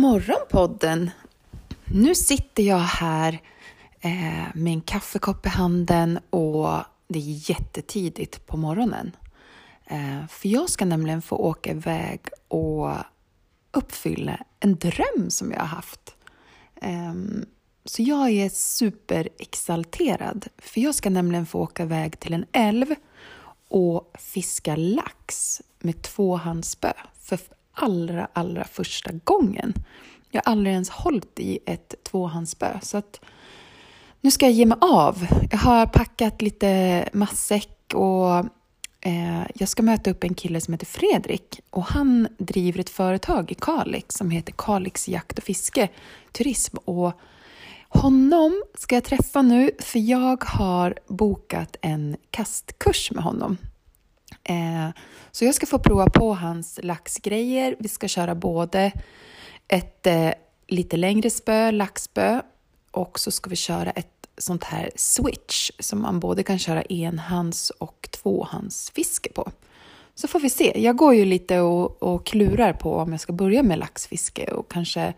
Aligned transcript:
morgonpodden! 0.00 0.48
podden! 0.48 1.10
Nu 1.84 2.14
sitter 2.14 2.62
jag 2.62 2.78
här 2.78 3.40
eh, 4.00 4.54
med 4.54 4.72
en 4.72 4.80
kaffekopp 4.80 5.46
i 5.46 5.48
handen 5.48 6.18
och 6.30 6.68
det 7.08 7.18
är 7.18 7.50
jättetidigt 7.50 8.46
på 8.46 8.56
morgonen. 8.56 9.16
Eh, 9.86 10.26
för 10.28 10.48
jag 10.48 10.70
ska 10.70 10.84
nämligen 10.84 11.22
få 11.22 11.36
åka 11.36 11.70
iväg 11.70 12.20
och 12.48 12.90
uppfylla 13.72 14.38
en 14.60 14.76
dröm 14.76 15.30
som 15.30 15.52
jag 15.52 15.60
har 15.60 15.66
haft. 15.66 16.14
Eh, 16.82 17.14
så 17.84 18.02
jag 18.02 18.30
är 18.30 18.48
superexalterad, 18.48 20.46
för 20.58 20.80
jag 20.80 20.94
ska 20.94 21.10
nämligen 21.10 21.46
få 21.46 21.60
åka 21.60 21.82
iväg 21.82 22.20
till 22.20 22.34
en 22.34 22.44
älv 22.52 22.94
och 23.68 24.14
fiska 24.18 24.76
lax 24.76 25.62
med 25.78 26.02
tvåhandsspö 26.02 26.92
för 27.20 27.38
allra, 27.80 28.28
allra 28.32 28.64
första 28.64 29.10
gången. 29.24 29.74
Jag 30.30 30.42
har 30.44 30.52
aldrig 30.52 30.72
ens 30.72 30.90
hållit 30.90 31.40
i 31.40 31.58
ett 31.66 31.94
tvåhandsspö, 32.02 32.78
så 32.82 32.96
att 32.96 33.20
nu 34.20 34.30
ska 34.30 34.46
jag 34.46 34.52
ge 34.52 34.66
mig 34.66 34.78
av. 34.80 35.26
Jag 35.50 35.58
har 35.58 35.86
packat 35.86 36.42
lite 36.42 37.08
matsäck 37.12 37.94
och 37.94 38.38
eh, 39.00 39.42
jag 39.54 39.68
ska 39.68 39.82
möta 39.82 40.10
upp 40.10 40.24
en 40.24 40.34
kille 40.34 40.60
som 40.60 40.74
heter 40.74 40.86
Fredrik 40.86 41.60
och 41.70 41.84
han 41.84 42.28
driver 42.38 42.80
ett 42.80 42.90
företag 42.90 43.52
i 43.52 43.54
Kalix 43.54 44.14
som 44.14 44.30
heter 44.30 44.54
Kalix 44.56 45.08
jakt 45.08 45.38
och 45.38 45.44
fiske 45.44 45.88
turism 46.32 46.76
och 46.84 47.12
honom 47.88 48.62
ska 48.74 48.94
jag 48.94 49.04
träffa 49.04 49.42
nu 49.42 49.70
för 49.78 49.98
jag 49.98 50.44
har 50.44 50.94
bokat 51.08 51.76
en 51.80 52.16
kastkurs 52.30 53.10
med 53.10 53.24
honom. 53.24 53.56
Eh, 54.44 54.88
så 55.30 55.44
jag 55.44 55.54
ska 55.54 55.66
få 55.66 55.78
prova 55.78 56.10
på 56.10 56.34
hans 56.34 56.80
laxgrejer. 56.82 57.76
Vi 57.78 57.88
ska 57.88 58.08
köra 58.08 58.34
både 58.34 58.92
ett 59.68 60.06
eh, 60.06 60.30
lite 60.66 60.96
längre 60.96 61.30
spö, 61.30 61.70
laxspö, 61.70 62.40
och 62.90 63.20
så 63.20 63.30
ska 63.30 63.50
vi 63.50 63.56
köra 63.56 63.90
ett 63.90 64.26
sånt 64.38 64.64
här 64.64 64.90
switch 64.96 65.70
som 65.78 66.02
man 66.02 66.20
både 66.20 66.42
kan 66.42 66.58
köra 66.58 66.82
enhands 66.82 67.70
och 67.70 68.08
tvåhandsfiske 68.10 69.32
på. 69.32 69.50
Så 70.14 70.28
får 70.28 70.40
vi 70.40 70.50
se. 70.50 70.72
Jag 70.76 70.96
går 70.96 71.14
ju 71.14 71.24
lite 71.24 71.60
och, 71.60 72.02
och 72.02 72.26
klurar 72.26 72.72
på 72.72 72.94
om 72.94 73.10
jag 73.10 73.20
ska 73.20 73.32
börja 73.32 73.62
med 73.62 73.78
laxfiske 73.78 74.44
och 74.44 74.70
kanske 74.70 75.14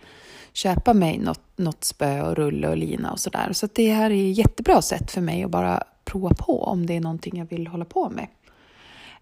köpa 0.53 0.95
mig 0.95 1.19
något, 1.19 1.41
något 1.57 1.85
spö 1.85 2.23
och 2.23 2.37
rulle 2.37 2.69
och 2.69 2.77
lina 2.77 3.13
och 3.13 3.21
sådär. 3.21 3.53
Så 3.53 3.69
det 3.73 3.93
här 3.93 4.11
är 4.11 4.31
ett 4.31 4.39
jättebra 4.39 4.83
sätt 4.83 5.11
för 5.11 5.21
mig 5.21 5.45
att 5.45 5.51
bara 5.51 5.85
prova 6.05 6.35
på 6.35 6.65
om 6.65 6.87
det 6.87 6.97
är 6.97 7.01
någonting 7.01 7.39
jag 7.39 7.47
vill 7.47 7.67
hålla 7.67 7.85
på 7.85 8.11
med. 8.11 8.27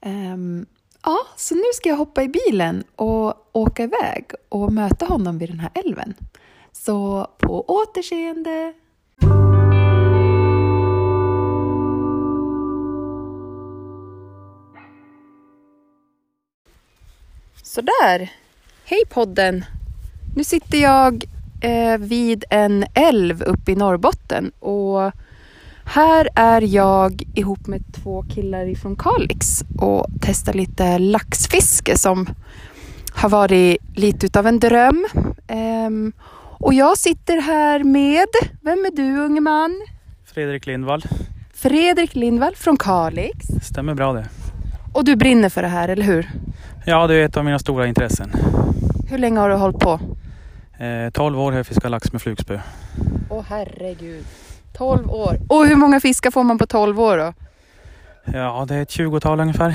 Um, 0.06 0.67
ja, 1.03 1.19
så 1.37 1.55
nu 1.55 1.62
ska 1.75 1.89
jag 1.89 1.97
hoppa 1.97 2.23
i 2.23 2.29
bilen 2.29 2.84
och 2.97 3.48
åka 3.53 3.83
iväg 3.83 4.25
och 4.48 4.73
möta 4.73 5.07
honom 5.07 5.39
vid 5.39 5.51
den 5.51 5.61
här 5.61 5.70
älven. 5.75 6.15
Så 6.73 7.27
på 7.39 7.65
återseende! 7.69 8.73
Sådär! 17.62 18.33
Hej 18.85 19.03
podden! 19.11 19.64
Nu 20.36 20.45
sitter 20.45 20.79
jag 20.79 21.24
eh, 21.63 21.98
vid 21.98 22.45
en 22.51 22.85
älv 22.95 23.42
uppe 23.42 23.73
i 23.73 23.77
Norrbotten 23.77 24.51
och 24.58 25.13
här 25.90 26.28
är 26.34 26.61
jag 26.61 27.23
ihop 27.34 27.67
med 27.67 27.83
två 27.92 28.23
killar 28.23 28.67
ifrån 28.67 28.96
Kalix 28.96 29.64
och 29.78 30.06
testar 30.20 30.52
lite 30.52 30.98
laxfiske 30.98 31.98
som 31.98 32.28
har 33.12 33.28
varit 33.28 33.78
lite 33.95 34.27
utav 34.27 34.46
en 34.46 34.61
dröm. 34.61 35.06
Um, 35.86 36.12
och 36.58 36.74
jag 36.74 36.98
sitter 36.98 37.40
här 37.40 37.84
med, 37.84 38.27
vem 38.61 38.79
är 38.79 38.96
du 38.96 39.18
unge 39.18 39.40
man? 39.40 39.86
Fredrik 40.34 40.67
Lindvall. 40.67 41.02
Fredrik 41.55 42.14
Lindvall 42.14 42.56
från 42.56 42.77
Kalix. 42.77 43.46
Stämmer 43.62 43.95
bra 43.95 44.12
det. 44.12 44.29
Och 44.92 45.05
du 45.05 45.17
brinner 45.17 45.48
för 45.48 45.62
det 45.62 45.68
här, 45.68 45.89
eller 45.89 46.05
hur? 46.05 46.30
Ja, 46.86 47.06
det 47.06 47.14
är 47.14 47.24
ett 47.24 47.36
av 47.36 47.45
mina 47.45 47.58
stora 47.58 47.86
intressen. 47.86 48.33
Hur 49.08 49.18
länge 49.18 49.40
har 49.40 49.48
du 49.48 49.55
hållit 49.55 49.79
på? 49.79 50.00
Eh, 50.79 51.11
12 51.12 51.40
år 51.40 51.50
har 51.52 51.58
jag 51.58 51.67
fiskat 51.67 51.90
lax 51.90 52.12
med 52.12 52.23
flugspö. 52.23 52.61
Åh 53.30 53.45
herregud. 53.48 54.24
12 54.80 55.11
år. 55.11 55.39
Och 55.48 55.67
hur 55.67 55.77
många 55.77 56.01
fiskar 56.01 56.30
får 56.30 56.45
man 56.45 56.58
på 56.58 56.67
12 56.67 57.01
år 57.01 57.18
då? 57.18 57.33
Ja, 58.33 58.64
det 58.68 58.74
är 58.74 58.83
ett 58.83 58.91
20-tal 58.91 59.41
ungefär. 59.41 59.74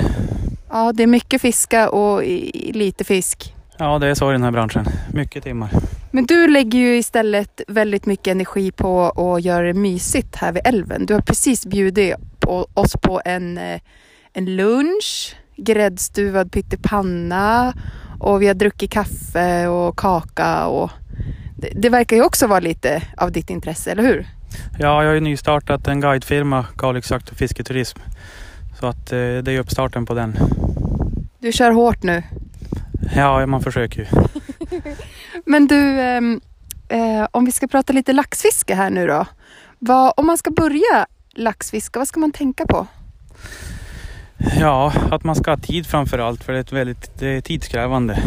Ja, 0.70 0.92
det 0.92 1.02
är 1.02 1.06
mycket 1.06 1.42
fiska 1.42 1.90
och 1.90 2.22
lite 2.52 3.04
fisk. 3.04 3.54
Ja, 3.78 3.98
det 3.98 4.06
är 4.06 4.14
så 4.14 4.30
i 4.30 4.32
den 4.32 4.42
här 4.42 4.50
branschen. 4.50 4.86
Mycket 5.12 5.44
timmar. 5.44 5.70
Men 6.10 6.26
du 6.26 6.48
lägger 6.48 6.78
ju 6.78 6.96
istället 6.96 7.60
väldigt 7.68 8.06
mycket 8.06 8.26
energi 8.26 8.72
på 8.72 9.04
att 9.04 9.44
göra 9.44 9.66
det 9.66 9.74
mysigt 9.74 10.36
här 10.36 10.52
vid 10.52 10.62
älven. 10.64 11.06
Du 11.06 11.14
har 11.14 11.20
precis 11.20 11.66
bjudit 11.66 12.14
på 12.40 12.66
oss 12.74 12.96
på 13.02 13.20
en, 13.24 13.58
eh, 13.58 13.80
en 14.32 14.56
lunch, 14.56 15.36
gräddstuvad 15.56 16.52
pyttipanna 16.52 17.74
och 18.20 18.42
vi 18.42 18.46
har 18.46 18.54
druckit 18.54 18.90
kaffe 18.90 19.66
och 19.66 19.98
kaka 19.98 20.66
och 20.66 20.90
det, 21.56 21.68
det 21.74 21.88
verkar 21.88 22.16
ju 22.16 22.22
också 22.22 22.46
vara 22.46 22.60
lite 22.60 23.02
av 23.16 23.32
ditt 23.32 23.50
intresse, 23.50 23.90
eller 23.90 24.02
hur? 24.02 24.26
Ja, 24.78 25.02
jag 25.02 25.10
har 25.10 25.14
ju 25.14 25.20
nystartat 25.20 25.88
en 25.88 26.00
guidefirma, 26.00 26.66
Kalix 26.78 27.10
jakt 27.10 27.28
och 27.28 27.36
fisketurism. 27.36 27.98
Så 28.80 28.86
att 28.86 29.12
eh, 29.12 29.18
det 29.18 29.52
är 29.52 29.58
uppstarten 29.58 30.06
på 30.06 30.14
den. 30.14 30.36
Du 31.38 31.52
kör 31.52 31.70
hårt 31.70 32.02
nu? 32.02 32.22
Ja, 33.14 33.46
man 33.46 33.60
försöker 33.60 34.00
ju. 34.00 34.06
Men 35.44 35.66
du, 35.66 36.00
ehm, 36.00 36.40
eh, 36.88 37.26
om 37.30 37.44
vi 37.44 37.52
ska 37.52 37.66
prata 37.66 37.92
lite 37.92 38.12
laxfiske 38.12 38.74
här 38.74 38.90
nu 38.90 39.06
då. 39.06 39.26
Vad, 39.78 40.12
om 40.16 40.26
man 40.26 40.38
ska 40.38 40.50
börja 40.50 41.06
laxfiska, 41.34 41.98
vad 41.98 42.08
ska 42.08 42.20
man 42.20 42.32
tänka 42.32 42.66
på? 42.66 42.86
Ja, 44.60 44.92
att 45.10 45.24
man 45.24 45.36
ska 45.36 45.50
ha 45.50 45.56
tid 45.56 45.86
framför 45.86 46.18
allt 46.18 46.44
för 46.44 46.52
det 46.52 46.58
är, 46.58 46.60
ett 46.60 46.72
väldigt, 46.72 47.18
det 47.18 47.26
är 47.26 47.40
tidskrävande. 47.40 48.22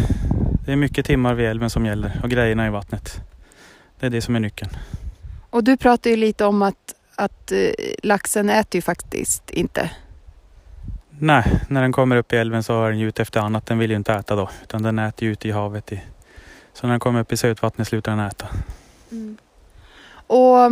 Det 0.66 0.72
är 0.72 0.76
mycket 0.76 1.06
timmar 1.06 1.34
vid 1.34 1.46
älven 1.46 1.70
som 1.70 1.86
gäller 1.86 2.20
och 2.22 2.30
grejerna 2.30 2.66
i 2.66 2.70
vattnet. 2.70 3.20
Det 4.00 4.06
är 4.06 4.10
det 4.10 4.20
som 4.20 4.36
är 4.36 4.40
nyckeln. 4.40 4.70
Och 5.50 5.64
du 5.64 5.76
pratar 5.76 6.10
ju 6.10 6.16
lite 6.16 6.44
om 6.44 6.62
att, 6.62 6.94
att 7.14 7.52
eh, 7.52 7.70
laxen 8.02 8.50
äter 8.50 8.78
ju 8.78 8.82
faktiskt 8.82 9.50
inte. 9.50 9.90
Nej, 11.18 11.60
när 11.68 11.82
den 11.82 11.92
kommer 11.92 12.16
upp 12.16 12.32
i 12.32 12.36
älven 12.36 12.62
så 12.62 12.84
är 12.84 12.90
den 12.90 12.98
ju 12.98 13.08
ute 13.08 13.22
efter 13.22 13.40
annat. 13.40 13.66
Den 13.66 13.78
vill 13.78 13.90
ju 13.90 13.96
inte 13.96 14.12
äta 14.12 14.36
då, 14.36 14.50
utan 14.62 14.82
den 14.82 14.98
äter 14.98 15.24
ju 15.24 15.32
ute 15.32 15.48
i 15.48 15.50
havet. 15.50 15.92
I... 15.92 16.02
Så 16.72 16.86
när 16.86 16.92
den 16.92 17.00
kommer 17.00 17.20
upp 17.20 17.32
i 17.32 17.36
sötvattnet 17.36 17.88
slutar 17.88 18.12
den 18.16 18.20
äta. 18.20 18.46
Mm. 19.10 19.36
Och, 20.26 20.70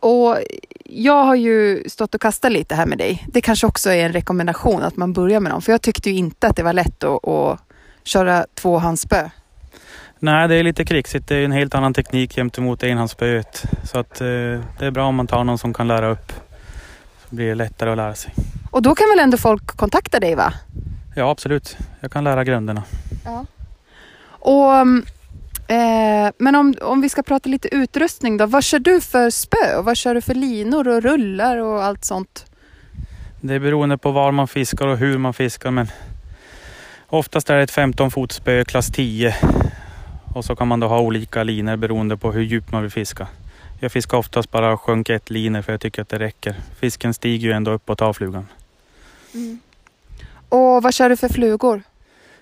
och 0.00 0.38
jag 0.84 1.24
har 1.24 1.34
ju 1.34 1.84
stått 1.88 2.14
och 2.14 2.20
kastat 2.20 2.52
lite 2.52 2.74
här 2.74 2.86
med 2.86 2.98
dig. 2.98 3.26
Det 3.28 3.40
kanske 3.40 3.66
också 3.66 3.90
är 3.90 4.06
en 4.06 4.12
rekommendation 4.12 4.82
att 4.82 4.96
man 4.96 5.12
börjar 5.12 5.40
med 5.40 5.52
dem. 5.52 5.62
För 5.62 5.72
jag 5.72 5.82
tyckte 5.82 6.10
ju 6.10 6.16
inte 6.16 6.46
att 6.46 6.56
det 6.56 6.62
var 6.62 6.72
lätt 6.72 7.04
att, 7.04 7.28
att 7.28 7.60
köra 8.02 8.46
tvåhandsspö. 8.54 9.30
Nej, 10.20 10.48
det 10.48 10.54
är 10.54 10.62
lite 10.62 10.84
krixigt. 10.84 11.28
Det 11.28 11.36
är 11.36 11.44
en 11.44 11.52
helt 11.52 11.74
annan 11.74 11.94
teknik 11.94 12.34
gentemot 12.34 12.82
enhandsspöet. 12.82 13.64
Så 13.84 13.98
att, 13.98 14.20
eh, 14.20 14.26
det 14.78 14.86
är 14.86 14.90
bra 14.90 15.06
om 15.06 15.14
man 15.14 15.26
tar 15.26 15.44
någon 15.44 15.58
som 15.58 15.74
kan 15.74 15.88
lära 15.88 16.08
upp. 16.08 16.32
Så 17.28 17.34
blir 17.34 17.48
det 17.48 17.54
lättare 17.54 17.90
att 17.90 17.96
lära 17.96 18.14
sig. 18.14 18.34
Och 18.70 18.82
då 18.82 18.94
kan 18.94 19.08
väl 19.08 19.18
ändå 19.18 19.36
folk 19.36 19.66
kontakta 19.66 20.20
dig 20.20 20.34
va? 20.34 20.52
Ja, 21.16 21.30
absolut. 21.30 21.76
Jag 22.00 22.12
kan 22.12 22.24
lära 22.24 22.44
grunderna. 22.44 22.82
Ja. 23.24 23.46
Och, 24.28 24.74
eh, 25.74 26.30
men 26.38 26.54
om, 26.54 26.74
om 26.80 27.00
vi 27.00 27.08
ska 27.08 27.22
prata 27.22 27.48
lite 27.48 27.74
utrustning 27.74 28.36
då. 28.36 28.46
Vad 28.46 28.64
kör 28.64 28.78
du 28.78 29.00
för 29.00 29.30
spö? 29.30 29.76
Och 29.78 29.84
vad 29.84 29.96
kör 29.96 30.14
du 30.14 30.20
för 30.20 30.34
linor 30.34 30.88
och 30.88 31.02
rullar 31.02 31.56
och 31.56 31.84
allt 31.84 32.04
sånt? 32.04 32.44
Det 33.40 33.54
är 33.54 33.58
beroende 33.58 33.98
på 33.98 34.10
var 34.10 34.32
man 34.32 34.48
fiskar 34.48 34.86
och 34.86 34.98
hur 34.98 35.18
man 35.18 35.34
fiskar. 35.34 35.70
Men 35.70 35.88
oftast 37.06 37.50
är 37.50 37.56
det 37.56 37.62
ett 37.62 37.70
15 37.70 38.10
fotspö 38.10 38.64
klass 38.64 38.90
10 38.92 39.34
och 40.34 40.44
så 40.44 40.56
kan 40.56 40.68
man 40.68 40.80
då 40.80 40.88
ha 40.88 41.00
olika 41.00 41.42
linor 41.42 41.76
beroende 41.76 42.16
på 42.16 42.32
hur 42.32 42.42
djupt 42.42 42.72
man 42.72 42.82
vill 42.82 42.90
fiska. 42.90 43.26
Jag 43.80 43.92
fiskar 43.92 44.18
oftast 44.18 44.50
bara 44.50 44.76
sjunk 44.76 45.08
ett 45.08 45.30
linor 45.30 45.62
för 45.62 45.72
jag 45.72 45.80
tycker 45.80 46.02
att 46.02 46.08
det 46.08 46.18
räcker. 46.18 46.54
Fisken 46.80 47.14
stiger 47.14 47.48
ju 47.48 47.54
ändå 47.54 47.70
upp 47.70 47.90
och 47.90 47.98
tar 47.98 48.12
flugan. 48.12 48.46
Mm. 49.34 49.58
Och 50.48 50.82
vad 50.82 50.94
kör 50.94 51.08
du 51.08 51.16
för 51.16 51.28
flugor? 51.28 51.82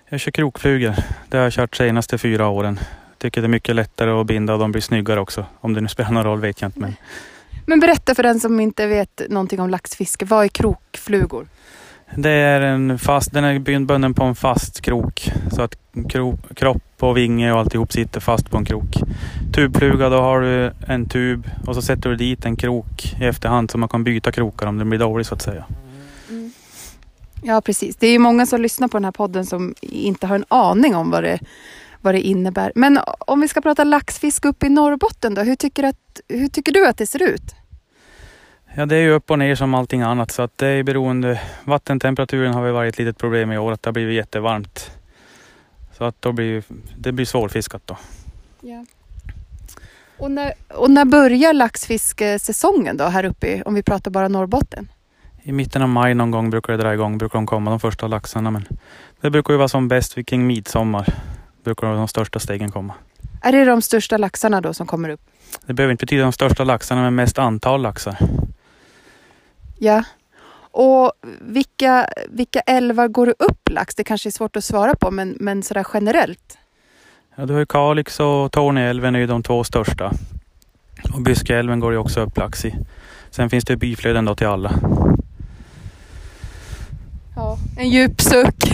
Jag 0.09 0.19
kör 0.19 0.31
krokflugor. 0.31 0.95
Det 1.29 1.37
har 1.37 1.43
jag 1.43 1.53
kört 1.53 1.75
senaste 1.75 2.17
fyra 2.17 2.47
åren. 2.47 2.79
Tycker 3.17 3.41
det 3.41 3.45
är 3.45 3.49
mycket 3.49 3.75
lättare 3.75 4.11
att 4.11 4.27
binda 4.27 4.53
och 4.53 4.59
de 4.59 4.71
blir 4.71 4.81
snyggare 4.81 5.19
också. 5.19 5.45
Om 5.59 5.73
det 5.73 5.81
nu 5.81 5.87
spelar 5.87 6.11
någon 6.11 6.23
roll 6.23 6.41
vet 6.41 6.61
jag 6.61 6.67
inte. 6.67 6.79
Men, 6.79 6.95
men 7.65 7.79
berätta 7.79 8.15
för 8.15 8.23
den 8.23 8.39
som 8.39 8.59
inte 8.59 8.87
vet 8.87 9.21
någonting 9.29 9.59
om 9.59 9.69
laxfiske. 9.69 10.25
Vad 10.25 10.43
är 10.43 10.47
krokflugor? 10.47 11.47
Det 12.15 12.29
är 12.29 12.61
en 12.61 12.99
fast, 12.99 13.33
den 13.33 13.43
är 13.43 13.79
bunden 13.79 14.13
på 14.13 14.23
en 14.23 14.35
fast 14.35 14.81
krok. 14.81 15.31
Så 15.51 15.61
att 15.61 15.75
krok, 16.09 16.39
kropp 16.55 16.86
och 17.05 17.17
vinge 17.17 17.51
och 17.51 17.59
alltihop 17.59 17.91
sitter 17.91 18.19
fast 18.19 18.49
på 18.49 18.57
en 18.57 18.65
krok. 18.65 18.95
Tubfluga, 19.53 20.09
då 20.09 20.17
har 20.17 20.41
du 20.41 20.71
en 20.87 21.09
tub 21.09 21.49
och 21.67 21.75
så 21.75 21.81
sätter 21.81 22.09
du 22.09 22.15
dit 22.15 22.45
en 22.45 22.55
krok 22.55 23.15
i 23.19 23.25
efterhand 23.25 23.71
så 23.71 23.77
man 23.77 23.89
kan 23.89 24.03
byta 24.03 24.31
krokar 24.31 24.67
om 24.67 24.77
den 24.77 24.89
blir 24.89 24.99
dålig 24.99 25.25
så 25.25 25.35
att 25.35 25.41
säga. 25.41 25.65
Mm. 26.29 26.51
Ja 27.43 27.61
precis. 27.61 27.95
Det 27.95 28.07
är 28.07 28.11
ju 28.11 28.19
många 28.19 28.45
som 28.45 28.61
lyssnar 28.61 28.87
på 28.87 28.97
den 28.97 29.05
här 29.05 29.11
podden 29.11 29.45
som 29.45 29.75
inte 29.81 30.27
har 30.27 30.35
en 30.35 30.45
aning 30.47 30.95
om 30.95 31.11
vad 31.11 31.23
det, 31.23 31.39
vad 32.01 32.13
det 32.13 32.21
innebär. 32.21 32.71
Men 32.75 32.99
om 33.19 33.41
vi 33.41 33.47
ska 33.47 33.61
prata 33.61 33.83
laxfiske 33.83 34.47
uppe 34.47 34.65
i 34.65 34.69
Norrbotten 34.69 35.33
då, 35.33 35.41
hur 35.41 35.55
tycker, 35.55 35.83
att, 35.83 36.21
hur 36.27 36.47
tycker 36.47 36.71
du 36.71 36.87
att 36.87 36.97
det 36.97 37.07
ser 37.07 37.23
ut? 37.23 37.55
Ja, 38.75 38.85
det 38.85 38.95
är 38.95 39.01
ju 39.01 39.11
upp 39.11 39.31
och 39.31 39.39
ner 39.39 39.55
som 39.55 39.73
allting 39.73 40.01
annat 40.01 40.31
så 40.31 40.41
att 40.41 40.57
det 40.57 40.67
är 40.67 40.83
beroende. 40.83 41.41
Vattentemperaturen 41.63 42.53
har 42.53 42.63
väl 42.63 42.73
varit 42.73 42.93
ett 42.93 42.99
litet 42.99 43.17
problem 43.17 43.51
i 43.51 43.57
år, 43.57 43.71
att 43.71 43.83
det 43.83 43.87
har 43.87 43.93
blivit 43.93 44.15
jättevarmt. 44.15 44.96
Så 45.97 46.03
att 46.03 46.21
då 46.21 46.31
blir 46.31 46.63
det 46.97 47.11
blir 47.11 47.25
svårfiskat 47.25 47.81
då. 47.85 47.97
Ja. 48.61 48.85
Och, 50.17 50.31
när, 50.31 50.53
och 50.67 50.91
när 50.91 51.05
börjar 51.05 51.53
laxfiskesäsongen 51.53 52.97
då 52.97 53.03
här 53.03 53.25
uppe, 53.25 53.61
om 53.65 53.73
vi 53.73 53.83
pratar 53.83 54.11
bara 54.11 54.27
Norrbotten? 54.27 54.91
I 55.43 55.51
mitten 55.51 55.81
av 55.81 55.89
maj 55.89 56.13
någon 56.13 56.31
gång 56.31 56.49
brukar 56.49 56.73
det 56.73 56.83
dra 56.83 56.93
igång, 56.93 57.17
brukar 57.17 57.39
de 57.39 57.45
komma 57.45 57.71
de 57.71 57.79
första 57.79 58.07
laxarna. 58.07 58.51
Men 58.51 58.65
det 59.21 59.29
brukar 59.29 59.53
ju 59.53 59.57
vara 59.57 59.67
som 59.67 59.87
bäst 59.87 60.17
vid 60.17 60.27
kring 60.27 60.47
midsommar. 60.47 61.13
Brukar 61.63 61.93
de 61.93 62.07
största 62.07 62.39
stegen 62.39 62.71
komma. 62.71 62.93
Är 63.41 63.51
det 63.51 63.65
de 63.65 63.81
största 63.81 64.17
laxarna 64.17 64.61
då 64.61 64.73
som 64.73 64.87
kommer 64.87 65.09
upp? 65.09 65.21
Det 65.65 65.73
behöver 65.73 65.91
inte 65.91 66.05
betyda 66.05 66.23
de 66.23 66.31
största 66.31 66.63
laxarna, 66.63 67.01
men 67.01 67.15
mest 67.15 67.37
antal 67.37 67.81
laxar. 67.81 68.17
Ja. 69.77 70.03
Och 70.77 71.11
vilka, 71.41 72.07
vilka 72.29 72.59
älvar 72.59 73.07
går 73.07 73.25
det 73.25 73.33
upp 73.39 73.69
lax? 73.69 73.95
Det 73.95 74.03
kanske 74.03 74.29
är 74.29 74.31
svårt 74.31 74.55
att 74.55 74.63
svara 74.63 74.95
på, 74.95 75.11
men, 75.11 75.37
men 75.39 75.63
sådär 75.63 75.87
generellt. 75.93 76.57
Ja, 77.35 77.45
du 77.45 77.53
har 77.53 77.59
ju 77.59 77.65
Kalix 77.65 78.19
och 78.19 78.51
Torneälven 78.51 79.15
är 79.15 79.19
ju 79.19 79.27
de 79.27 79.43
två 79.43 79.63
största. 79.63 80.11
Och 81.13 81.21
Byskeälven 81.21 81.79
går 81.79 81.91
ju 81.91 81.97
också 81.97 82.19
upp 82.21 82.37
lax 82.37 82.65
i. 82.65 82.75
Sen 83.29 83.49
finns 83.49 83.65
det 83.65 83.77
biflöden 83.77 84.25
då 84.25 84.35
till 84.35 84.47
alla. 84.47 84.71
Ja. 87.35 87.57
En 87.77 87.89
djup 87.89 88.21
suck. 88.21 88.73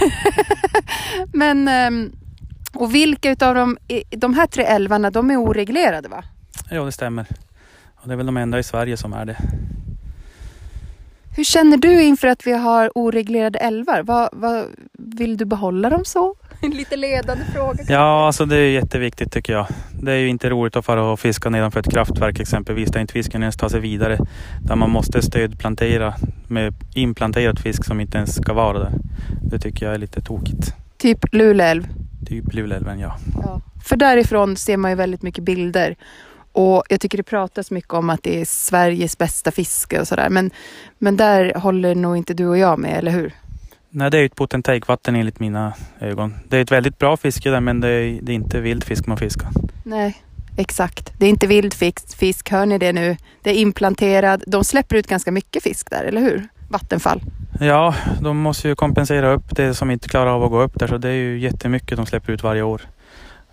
men, 1.33 1.67
ehm, 1.67 2.11
och 2.73 2.95
vilka 2.95 3.31
utav 3.31 3.55
de, 3.55 3.77
de 4.09 4.33
här 4.33 4.47
tre 4.47 4.63
älvarna, 4.63 5.11
de 5.11 5.31
är 5.31 5.37
oreglerade 5.37 6.09
va? 6.09 6.23
Ja, 6.69 6.83
det 6.83 6.91
stämmer. 6.91 7.25
Och 7.95 8.07
det 8.07 8.13
är 8.13 8.17
väl 8.17 8.25
de 8.25 8.37
enda 8.37 8.59
i 8.59 8.63
Sverige 8.63 8.97
som 8.97 9.13
är 9.13 9.25
det. 9.25 9.37
Hur 11.35 11.43
känner 11.43 11.77
du 11.77 12.03
inför 12.03 12.27
att 12.27 12.47
vi 12.47 12.51
har 12.51 12.91
oreglerade 12.95 13.59
älvar? 13.59 14.03
Vad, 14.03 14.29
vad, 14.31 14.65
vill 14.97 15.37
du 15.37 15.45
behålla 15.45 15.89
dem 15.89 16.05
så? 16.05 16.35
En 16.61 16.71
lite 16.77 16.95
ledande 16.95 17.43
fråga. 17.53 17.83
Ja, 17.87 18.25
alltså 18.25 18.45
det 18.45 18.57
är 18.57 18.69
jätteviktigt 18.69 19.31
tycker 19.31 19.53
jag. 19.53 19.67
Det 20.01 20.11
är 20.11 20.15
ju 20.17 20.27
inte 20.27 20.49
roligt 20.49 20.75
att 20.75 20.85
fara 20.85 21.11
och 21.11 21.19
fiska 21.19 21.49
nedanför 21.49 21.79
ett 21.79 21.91
kraftverk 21.91 22.39
exempelvis, 22.39 22.89
där 22.89 22.99
inte 22.99 23.13
fisken 23.13 23.41
ens 23.41 23.57
tar 23.57 23.69
sig 23.69 23.79
vidare. 23.79 24.19
Där 24.61 24.75
man 24.75 24.89
måste 24.89 25.21
stödplantera 25.21 26.13
med 26.47 26.73
implanterad 26.95 27.59
fisk 27.59 27.85
som 27.85 27.99
inte 27.99 28.17
ens 28.17 28.35
ska 28.35 28.53
vara 28.53 28.79
där. 28.79 28.91
Det 29.41 29.59
tycker 29.59 29.85
jag 29.85 29.95
är 29.95 29.99
lite 29.99 30.21
tokigt. 30.21 30.73
Typ 30.97 31.33
Luleälv. 31.33 31.87
Typ 32.27 32.53
Luleälven, 32.53 32.99
ja. 32.99 33.17
För 33.83 33.95
därifrån 33.95 34.55
ser 34.55 34.77
man 34.77 34.91
ju 34.91 34.95
väldigt 34.95 35.21
mycket 35.21 35.43
bilder. 35.43 35.95
Och 36.53 36.83
jag 36.89 37.01
tycker 37.01 37.17
det 37.17 37.23
pratas 37.23 37.71
mycket 37.71 37.93
om 37.93 38.09
att 38.09 38.23
det 38.23 38.41
är 38.41 38.45
Sveriges 38.45 39.17
bästa 39.17 39.51
fiske 39.51 39.99
och 39.99 40.07
sådär. 40.07 40.29
Men, 40.29 40.51
men 40.97 41.17
där 41.17 41.53
håller 41.55 41.95
nog 41.95 42.17
inte 42.17 42.33
du 42.33 42.47
och 42.47 42.57
jag 42.57 42.79
med, 42.79 42.97
eller 42.97 43.11
hur? 43.11 43.33
Nej, 43.89 44.11
det 44.11 44.17
är 44.17 44.19
ju 44.19 44.25
ett 44.25 44.35
potentaikvatten 44.35 45.15
enligt 45.15 45.39
mina 45.39 45.73
ögon. 45.99 46.35
Det 46.47 46.57
är 46.57 46.61
ett 46.61 46.71
väldigt 46.71 46.99
bra 46.99 47.17
fiske 47.17 47.49
där, 47.49 47.59
men 47.59 47.79
det 47.79 47.87
är, 47.87 48.19
det 48.21 48.31
är 48.31 48.35
inte 48.35 48.59
vild 48.59 48.83
fisk 48.83 49.07
man 49.07 49.17
fiskar. 49.17 49.49
Nej, 49.83 50.17
exakt. 50.57 51.13
Det 51.19 51.25
är 51.25 51.29
inte 51.29 51.47
vild 51.47 51.73
fisk, 51.73 52.17
fisk, 52.17 52.49
hör 52.49 52.65
ni 52.65 52.77
det 52.77 52.93
nu? 52.93 53.17
Det 53.41 53.49
är 53.49 53.55
implanterad. 53.55 54.43
De 54.47 54.63
släpper 54.63 54.95
ut 54.95 55.07
ganska 55.07 55.31
mycket 55.31 55.63
fisk 55.63 55.89
där, 55.89 56.03
eller 56.03 56.21
hur? 56.21 56.47
Vattenfall. 56.69 57.21
Ja, 57.59 57.95
de 58.21 58.37
måste 58.37 58.67
ju 58.67 58.75
kompensera 58.75 59.33
upp 59.33 59.55
det 59.55 59.73
som 59.73 59.91
inte 59.91 60.09
klarar 60.09 60.29
av 60.29 60.43
att 60.43 60.51
gå 60.51 60.61
upp 60.61 60.79
där, 60.79 60.87
så 60.87 60.97
det 60.97 61.09
är 61.09 61.13
ju 61.13 61.39
jättemycket 61.39 61.97
de 61.97 62.05
släpper 62.05 62.33
ut 62.33 62.43
varje 62.43 62.61
år. 62.61 62.81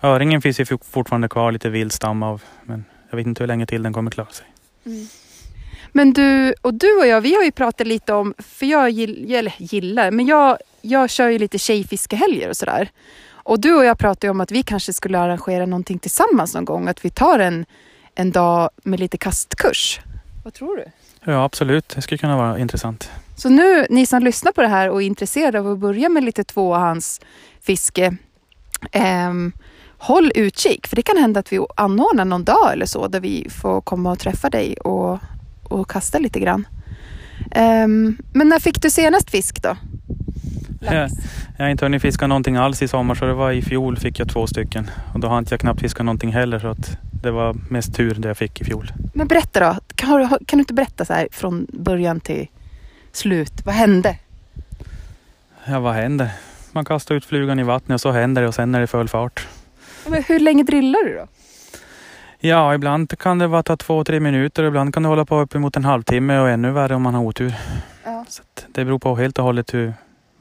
Öringen 0.03 0.43
finns 0.43 0.61
ju 0.61 0.65
fortfarande 0.91 1.29
kvar, 1.29 1.53
lite 1.53 1.69
vild 1.69 1.93
stam 1.93 2.23
av, 2.23 2.43
men 2.65 2.85
jag 3.11 3.17
vet 3.17 3.27
inte 3.27 3.43
hur 3.43 3.49
länge 3.49 3.67
till 3.67 3.83
den 3.83 3.93
kommer 3.93 4.11
klara 4.11 4.29
sig. 4.29 4.47
Men 5.93 6.13
du 6.13 6.55
och 6.63 6.75
du 6.75 6.99
och 6.99 7.07
jag, 7.07 7.21
vi 7.21 7.35
har 7.35 7.43
ju 7.43 7.53
pratat 7.53 7.87
lite 7.87 8.13
om, 8.13 8.35
för 8.39 8.67
jag 8.67 8.91
gill, 8.91 9.35
eller 9.35 9.55
gillar, 9.59 10.11
men 10.11 10.27
jag, 10.27 10.59
jag 10.81 11.11
kör 11.11 11.29
ju 11.29 11.39
lite 11.39 11.59
tjejfiskehelger 11.59 12.49
och 12.49 12.57
sådär. 12.57 12.91
Och 13.43 13.61
du 13.61 13.75
och 13.75 13.85
jag 13.85 13.99
pratade 13.99 14.27
ju 14.27 14.31
om 14.31 14.41
att 14.41 14.51
vi 14.51 14.63
kanske 14.63 14.93
skulle 14.93 15.19
arrangera 15.19 15.67
någonting 15.67 15.99
tillsammans 15.99 16.55
någon 16.55 16.65
gång. 16.65 16.89
Att 16.89 17.05
vi 17.05 17.11
tar 17.11 17.39
en, 17.39 17.67
en 18.15 18.31
dag 18.31 18.71
med 18.83 19.01
lite 19.01 19.19
kastkurs. 19.19 20.01
Vad 20.45 20.55
tror 20.55 20.77
du? 20.77 20.85
Ja, 21.25 21.45
absolut. 21.45 21.89
Det 21.89 22.03
skulle 22.03 22.19
kunna 22.19 22.37
vara 22.37 22.59
intressant. 22.59 23.11
Så 23.37 23.49
nu, 23.49 23.87
ni 23.91 24.07
som 24.07 24.23
lyssnar 24.23 24.53
på 24.53 24.63
det 24.63 24.69
här 24.69 24.91
och 24.91 25.03
är 25.03 25.07
intresserade 25.07 25.61
av 25.61 25.73
att 25.73 25.79
börja 25.79 26.09
med 26.09 26.25
lite 26.25 26.45
tvåhandsfiske, 26.45 28.17
ehm, 28.93 29.53
håll 30.01 30.33
utkik. 30.35 30.87
För 30.87 30.97
det 30.97 31.03
kan 31.03 31.17
hända 31.17 31.41
att 31.41 31.53
vi 31.53 31.61
anordnar 31.77 32.25
någon 32.25 32.45
dag 32.45 32.73
eller 32.73 32.87
så 32.87 33.09
där 33.09 33.21
vi 33.21 33.47
får 33.51 33.81
komma 33.81 34.13
och 34.13 34.19
träffa 34.19 34.51
dig 34.51 34.75
och, 34.77 35.19
och 35.63 35.91
kasta 35.91 36.19
lite 36.19 36.41
grann. 36.41 36.67
Ehm, 37.51 38.17
men 38.33 38.49
när 38.49 38.59
fick 38.59 38.83
du 38.83 38.91
senast 38.91 39.31
fisk 39.31 39.63
då? 39.63 39.77
Lax. 40.81 41.13
Jag 41.57 41.65
har 41.65 41.71
inte 41.71 41.85
hunnit 41.85 42.03
fiska 42.03 42.27
någonting 42.27 42.57
alls 42.57 42.83
i 42.83 42.89
sommar, 42.89 43.15
så 43.15 43.25
det 43.25 43.35
var 43.35 43.53
i 43.53 43.63
fjol 43.63 43.97
fick 43.97 44.19
jag 44.19 44.29
två 44.29 44.47
stycken. 44.47 44.91
Och 45.15 45.21
då 45.21 45.29
har 45.29 45.39
inte 45.39 45.53
jag 45.53 45.61
knappt 45.61 45.81
fiskat 45.81 46.05
någonting 46.07 46.33
heller, 46.33 46.59
så 46.59 46.69
att 46.69 46.97
det 47.23 47.31
var 47.31 47.57
mest 47.69 47.95
tur 47.95 48.15
det 48.15 48.29
jag 48.29 48.37
fick 48.37 48.61
i 48.61 48.65
fjol. 48.65 48.93
Men 49.15 49.27
berätta 49.27 49.61
då, 49.61 49.77
kan, 49.95 50.29
kan 50.29 50.57
du 50.57 50.59
inte 50.59 50.75
berätta 50.75 51.05
så 51.05 51.13
här 51.13 51.29
från 51.33 51.67
början 51.73 52.21
till 52.21 52.47
slut? 53.13 53.53
Vad 53.65 53.75
hände? 53.75 54.17
Ja, 55.65 55.81
vad 55.81 55.95
händer? 55.95 56.31
Man 56.73 56.85
kastar 56.85 57.15
ut 57.15 57.25
flugan 57.25 57.59
i 57.59 57.63
vattnet 57.63 57.95
och 57.95 58.01
så 58.01 58.11
händer 58.11 58.43
det 58.43 58.49
och 58.49 58.55
sen 58.55 58.75
är 58.75 58.81
det 58.81 58.87
full 58.87 59.09
fart. 59.09 59.47
Men 60.11 60.23
hur 60.23 60.41
länge 60.41 60.63
drillar 60.63 61.05
du 61.05 61.15
då? 61.15 61.27
Ja, 62.39 62.75
ibland 62.75 63.19
kan 63.19 63.39
det 63.39 63.49
bara 63.49 63.63
ta 63.63 63.77
två, 63.77 64.05
tre 64.05 64.21
minuter. 64.21 64.65
Ibland 64.65 64.95
kan 64.95 65.03
det 65.03 65.09
hålla 65.09 65.25
på 65.25 65.41
uppemot 65.41 65.77
en 65.77 65.85
halvtimme 65.85 66.39
och 66.39 66.49
ännu 66.49 66.71
värre 66.71 66.95
om 66.95 67.03
man 67.03 67.15
har 67.15 67.23
otur. 67.23 67.55
Ja. 68.05 68.25
Så 68.29 68.43
det 68.73 68.85
beror 68.85 68.99
på 68.99 69.17
helt 69.17 69.39
och 69.39 69.45
hållet 69.45 69.75
hur, 69.75 69.95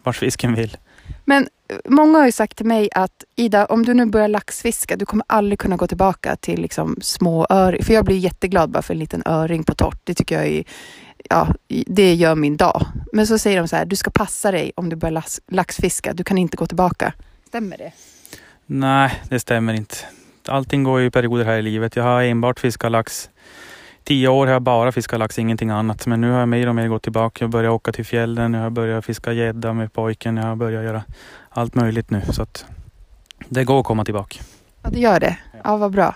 vars 0.03 0.19
fisken 0.19 0.55
vill. 0.55 0.77
Men 1.25 1.47
eh, 1.67 1.77
många 1.85 2.17
har 2.17 2.25
ju 2.25 2.31
sagt 2.31 2.57
till 2.57 2.65
mig 2.65 2.89
att 2.95 3.23
Ida, 3.35 3.65
om 3.65 3.85
du 3.85 3.93
nu 3.93 4.05
börjar 4.05 4.27
laxfiska, 4.27 4.95
du 4.95 5.05
kommer 5.05 5.25
aldrig 5.27 5.59
kunna 5.59 5.75
gå 5.75 5.88
tillbaka 5.88 6.35
till 6.35 6.61
liksom 6.61 6.97
små 7.01 7.47
öring. 7.49 7.83
För 7.83 7.93
jag 7.93 8.05
blir 8.05 8.17
jätteglad 8.17 8.69
bara 8.69 8.81
för 8.81 8.93
en 8.93 8.99
liten 8.99 9.23
öring 9.25 9.63
på 9.63 9.75
torrt. 9.75 10.01
Det 10.03 10.13
tycker 10.13 10.35
jag 10.35 10.47
är, 10.47 10.63
ja, 11.29 11.47
det 11.67 12.13
gör 12.13 12.35
min 12.35 12.57
dag. 12.57 12.85
Men 13.13 13.27
så 13.27 13.38
säger 13.38 13.57
de 13.57 13.67
så 13.67 13.75
här, 13.75 13.85
du 13.85 13.95
ska 13.95 14.11
passa 14.11 14.51
dig 14.51 14.71
om 14.75 14.89
du 14.89 14.95
börjar 14.95 15.11
lax, 15.11 15.41
laxfiska. 15.47 16.13
Du 16.13 16.23
kan 16.23 16.38
inte 16.38 16.57
gå 16.57 16.65
tillbaka. 16.65 17.13
Stämmer 17.47 17.77
det? 17.77 17.91
Nej, 18.71 19.21
det 19.29 19.39
stämmer 19.39 19.73
inte. 19.73 19.95
Allting 20.47 20.83
går 20.83 20.99
ju 20.99 21.05
i 21.05 21.11
perioder 21.11 21.45
här 21.45 21.57
i 21.57 21.61
livet. 21.61 21.95
Jag 21.95 22.03
har 22.03 22.23
enbart 22.23 22.59
fiskat 22.59 22.91
lax. 22.91 23.29
Tio 24.03 24.27
år 24.27 24.45
har 24.45 24.53
jag 24.53 24.61
bara 24.61 24.91
fiskat 24.91 25.19
lax, 25.19 25.39
ingenting 25.39 25.69
annat. 25.69 26.07
Men 26.07 26.21
nu 26.21 26.31
har 26.31 26.39
jag 26.39 26.49
mer 26.49 26.69
och 26.69 26.75
mer 26.75 26.88
gått 26.88 27.03
tillbaka. 27.03 27.43
Jag 27.43 27.49
börjar 27.49 27.71
åka 27.71 27.91
till 27.91 28.05
fjällen, 28.05 28.53
jag 28.53 28.61
har 28.61 28.69
börjat 28.69 29.05
fiska 29.05 29.33
gädda 29.33 29.73
med 29.73 29.93
pojken. 29.93 30.38
Jag 30.38 30.43
har 30.43 30.55
börjat 30.55 30.83
göra 30.83 31.03
allt 31.49 31.75
möjligt 31.75 32.09
nu. 32.09 32.21
Så 32.31 32.41
att 32.41 32.65
det 33.47 33.63
går 33.63 33.79
att 33.79 33.85
komma 33.85 34.05
tillbaka. 34.05 34.39
Ja, 34.83 34.89
det 34.89 34.99
gör 34.99 35.19
det. 35.19 35.38
Ja, 35.63 35.77
vad 35.77 35.91
bra. 35.91 36.15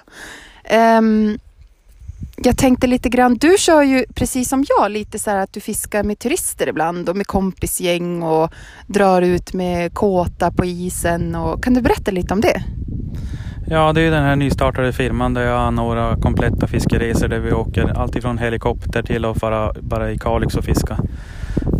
Um, 0.98 1.39
jag 2.38 2.58
tänkte 2.58 2.88
lite 2.88 3.10
grann, 3.10 3.34
du 3.34 3.56
kör 3.58 3.82
ju 3.82 4.06
precis 4.15 4.50
som 4.50 4.65
jag 4.77 4.92
lite 4.92 5.20
så 5.20 5.30
här 5.30 5.38
att 5.38 5.53
du 5.53 5.60
fiskar 5.60 6.03
med 6.03 6.20
turister 6.20 6.68
ibland 6.68 7.10
och 7.10 7.18
med 7.18 7.27
kompisgäng 7.27 8.24
och 8.24 8.53
drar 8.88 9.22
ut 9.22 9.53
med 9.53 9.94
kåta 9.94 10.51
på 10.51 10.65
isen. 10.65 11.36
Och, 11.36 11.63
kan 11.63 11.74
du 11.74 11.82
berätta 11.82 12.12
lite 12.12 12.34
om 12.34 12.42
det? 12.42 12.63
Ja, 13.68 13.94
det 13.94 14.01
är 14.01 14.12
den 14.12 14.24
här 14.24 14.36
nystartade 14.36 14.94
firman 14.94 15.34
där 15.34 15.42
jag 15.42 15.62
anordnar 15.62 16.15
kompletta 16.15 16.68
fiskeresor 16.68 17.27
där 17.27 17.39
vi 17.39 17.51
åker 17.51 18.00
alltifrån 18.00 18.38
helikopter 18.38 19.03
till 19.03 19.25
att 19.25 19.39
fara 19.39 19.74
bara 19.82 20.12
i 20.12 20.18
Kalix 20.18 20.56
och 20.56 20.63
fiska. 20.63 20.98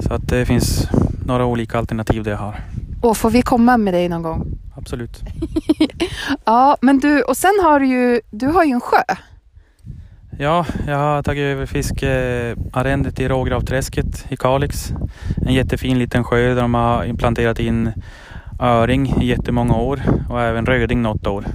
Så 0.08 0.14
att 0.14 0.30
det 0.30 0.46
finns 0.46 0.88
några 1.26 1.46
olika 1.46 1.78
alternativ 1.78 2.24
det 2.24 2.30
jag 2.30 2.38
har. 2.38 2.60
Och 3.02 3.18
får 3.18 3.30
vi 3.30 3.42
komma 3.42 3.78
med 3.78 3.94
dig 3.94 4.10
någon 4.10 4.24
gång? 4.24 4.48
Absolut. 4.76 5.22
Ja, 6.46 6.78
men 6.82 7.00
du, 7.00 7.22
och 7.22 7.38
sen 7.38 7.54
har 7.64 7.80
du 7.80 7.88
ju, 7.88 8.22
du 8.32 8.48
har 8.48 8.64
ju 8.64 8.72
en 8.72 8.82
sjö. 8.82 9.04
Ja, 10.38 10.66
jag 10.88 10.98
har 10.98 11.24
tagit 11.24 11.42
över 11.42 11.66
fiskearrendet 11.66 13.20
i 13.20 13.28
Rågravträsket 13.28 14.25
i 14.30 14.38
Kalix. 14.38 14.94
En 15.46 15.54
jättefin 15.54 16.00
liten 16.00 16.24
sjö 16.24 16.54
där 16.54 16.62
de 16.62 16.74
har 16.74 17.06
implanterat 17.06 17.60
in 17.60 17.92
öring 18.60 19.22
i 19.22 19.25
jättemånga 19.25 19.75
år 19.75 20.02
och 20.30 20.42
även 20.42 20.66
röding 20.66 21.02
något 21.02 21.28
år. 21.28 21.46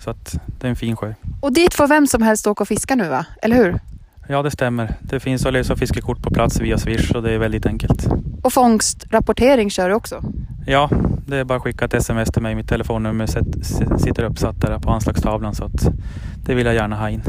Så 0.00 0.10
att 0.10 0.38
det 0.46 0.66
är 0.66 0.70
en 0.70 0.76
fin 0.76 0.96
sjö. 0.96 1.14
Och 1.40 1.52
dit 1.52 1.74
får 1.74 1.88
vem 1.88 2.06
som 2.06 2.22
helst 2.22 2.46
åka 2.46 2.62
och 2.64 2.68
fiska 2.68 2.94
nu 2.94 3.08
va? 3.08 3.26
Eller 3.42 3.56
hur? 3.56 3.80
Ja, 4.28 4.42
det 4.42 4.50
stämmer. 4.50 4.94
Det 5.00 5.20
finns 5.20 5.46
att 5.46 5.52
lösa 5.52 5.76
fiskekort 5.76 6.22
på 6.22 6.30
plats 6.30 6.60
via 6.60 6.78
Swish 6.78 7.10
och 7.14 7.22
det 7.22 7.32
är 7.32 7.38
väldigt 7.38 7.66
enkelt. 7.66 8.08
Och 8.42 8.52
fångstrapportering 8.52 9.70
kör 9.70 9.88
du 9.88 9.94
också? 9.94 10.22
Ja, 10.66 10.90
det 11.26 11.36
är 11.36 11.44
bara 11.44 11.56
att 11.56 11.62
skicka 11.62 11.84
ett 11.84 11.94
sms 11.94 12.30
till 12.30 12.42
mig. 12.42 12.54
Mitt 12.54 12.68
telefonnummer 12.68 13.26
sitter 13.98 14.22
uppsatt 14.22 14.60
där 14.60 14.78
på 14.78 14.90
anslagstavlan 14.90 15.54
så 15.54 15.64
att 15.64 15.88
det 16.48 16.54
vill 16.54 16.66
jag 16.66 16.74
gärna 16.74 16.96
ha 16.96 17.10
in. 17.10 17.22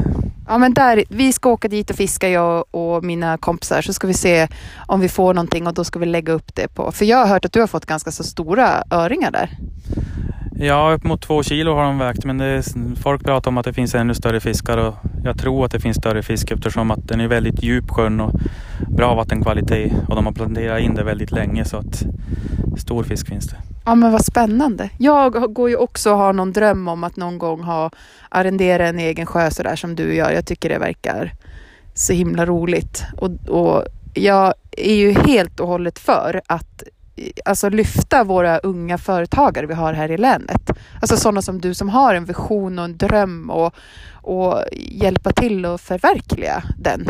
Ja 0.47 0.57
men 0.57 0.73
där, 0.73 1.03
vi 1.09 1.33
ska 1.33 1.49
åka 1.49 1.67
dit 1.67 1.89
och 1.89 1.95
fiska 1.95 2.29
jag 2.29 2.65
och 2.71 3.03
mina 3.03 3.37
kompisar 3.37 3.81
så 3.81 3.93
ska 3.93 4.07
vi 4.07 4.13
se 4.13 4.47
om 4.87 4.99
vi 4.99 5.09
får 5.09 5.33
någonting 5.33 5.67
och 5.67 5.73
då 5.73 5.83
ska 5.83 5.99
vi 5.99 6.05
lägga 6.05 6.33
upp 6.33 6.55
det 6.55 6.67
på. 6.67 6.91
För 6.91 7.05
jag 7.05 7.17
har 7.17 7.27
hört 7.27 7.45
att 7.45 7.53
du 7.53 7.59
har 7.59 7.67
fått 7.67 7.85
ganska 7.85 8.11
så 8.11 8.23
stora 8.23 8.83
öringar 8.91 9.31
där. 9.31 9.49
Ja, 10.59 10.91
upp 10.91 11.03
mot 11.03 11.21
två 11.21 11.43
kilo 11.43 11.73
har 11.73 11.83
de 11.83 11.97
vägt 11.97 12.25
men 12.25 12.39
är, 12.41 12.63
folk 12.95 13.23
pratar 13.23 13.51
om 13.51 13.57
att 13.57 13.65
det 13.65 13.73
finns 13.73 13.95
ännu 13.95 14.13
större 14.13 14.39
fiskar 14.39 14.77
och 14.77 14.95
jag 15.23 15.37
tror 15.37 15.65
att 15.65 15.71
det 15.71 15.79
finns 15.79 15.97
större 15.97 16.23
fisk 16.23 16.51
eftersom 16.51 16.91
att 16.91 17.07
den 17.07 17.19
är 17.19 17.27
väldigt 17.27 17.63
djup 17.63 17.89
sjön 17.89 18.19
och 18.19 18.31
bra 18.87 19.15
vattenkvalitet 19.15 19.91
och 20.07 20.15
de 20.15 20.25
har 20.25 20.33
planterat 20.33 20.81
in 20.81 20.95
det 20.95 21.03
väldigt 21.03 21.31
länge 21.31 21.65
så 21.65 21.77
att 21.77 22.03
stor 22.77 23.03
fisk 23.03 23.27
finns 23.27 23.47
det. 23.47 23.57
Ja 23.85 23.95
men 23.95 24.11
vad 24.11 24.25
spännande. 24.25 24.89
Jag 24.97 25.53
går 25.53 25.69
ju 25.69 25.75
också 25.75 26.11
och 26.11 26.17
har 26.17 26.33
någon 26.33 26.51
dröm 26.53 26.87
om 26.87 27.03
att 27.03 27.15
någon 27.15 27.37
gång 27.37 27.63
ha 27.63 27.91
arrendera 28.29 28.87
en 28.87 28.99
egen 28.99 29.25
sjö 29.25 29.51
sådär 29.51 29.75
som 29.75 29.95
du 29.95 30.15
gör. 30.15 30.31
Jag 30.31 30.45
tycker 30.45 30.69
det 30.69 30.77
verkar 30.79 31.33
så 31.93 32.13
himla 32.13 32.45
roligt. 32.45 33.03
Och, 33.17 33.49
och 33.49 33.85
jag 34.13 34.53
är 34.71 34.93
ju 34.95 35.11
helt 35.11 35.59
och 35.59 35.67
hållet 35.67 35.99
för 35.99 36.41
att 36.47 36.83
alltså 37.45 37.69
lyfta 37.69 38.23
våra 38.23 38.57
unga 38.57 38.97
företagare 38.97 39.65
vi 39.65 39.73
har 39.73 39.93
här 39.93 40.11
i 40.11 40.17
länet. 40.17 40.69
Alltså 41.01 41.17
sådana 41.17 41.41
som 41.41 41.61
du 41.61 41.73
som 41.73 41.89
har 41.89 42.15
en 42.15 42.25
vision 42.25 42.79
och 42.79 42.85
en 42.85 42.97
dröm 42.97 43.49
och, 43.49 43.75
och 44.13 44.63
hjälpa 44.73 45.31
till 45.31 45.65
att 45.65 45.81
förverkliga 45.81 46.63
den. 46.77 47.07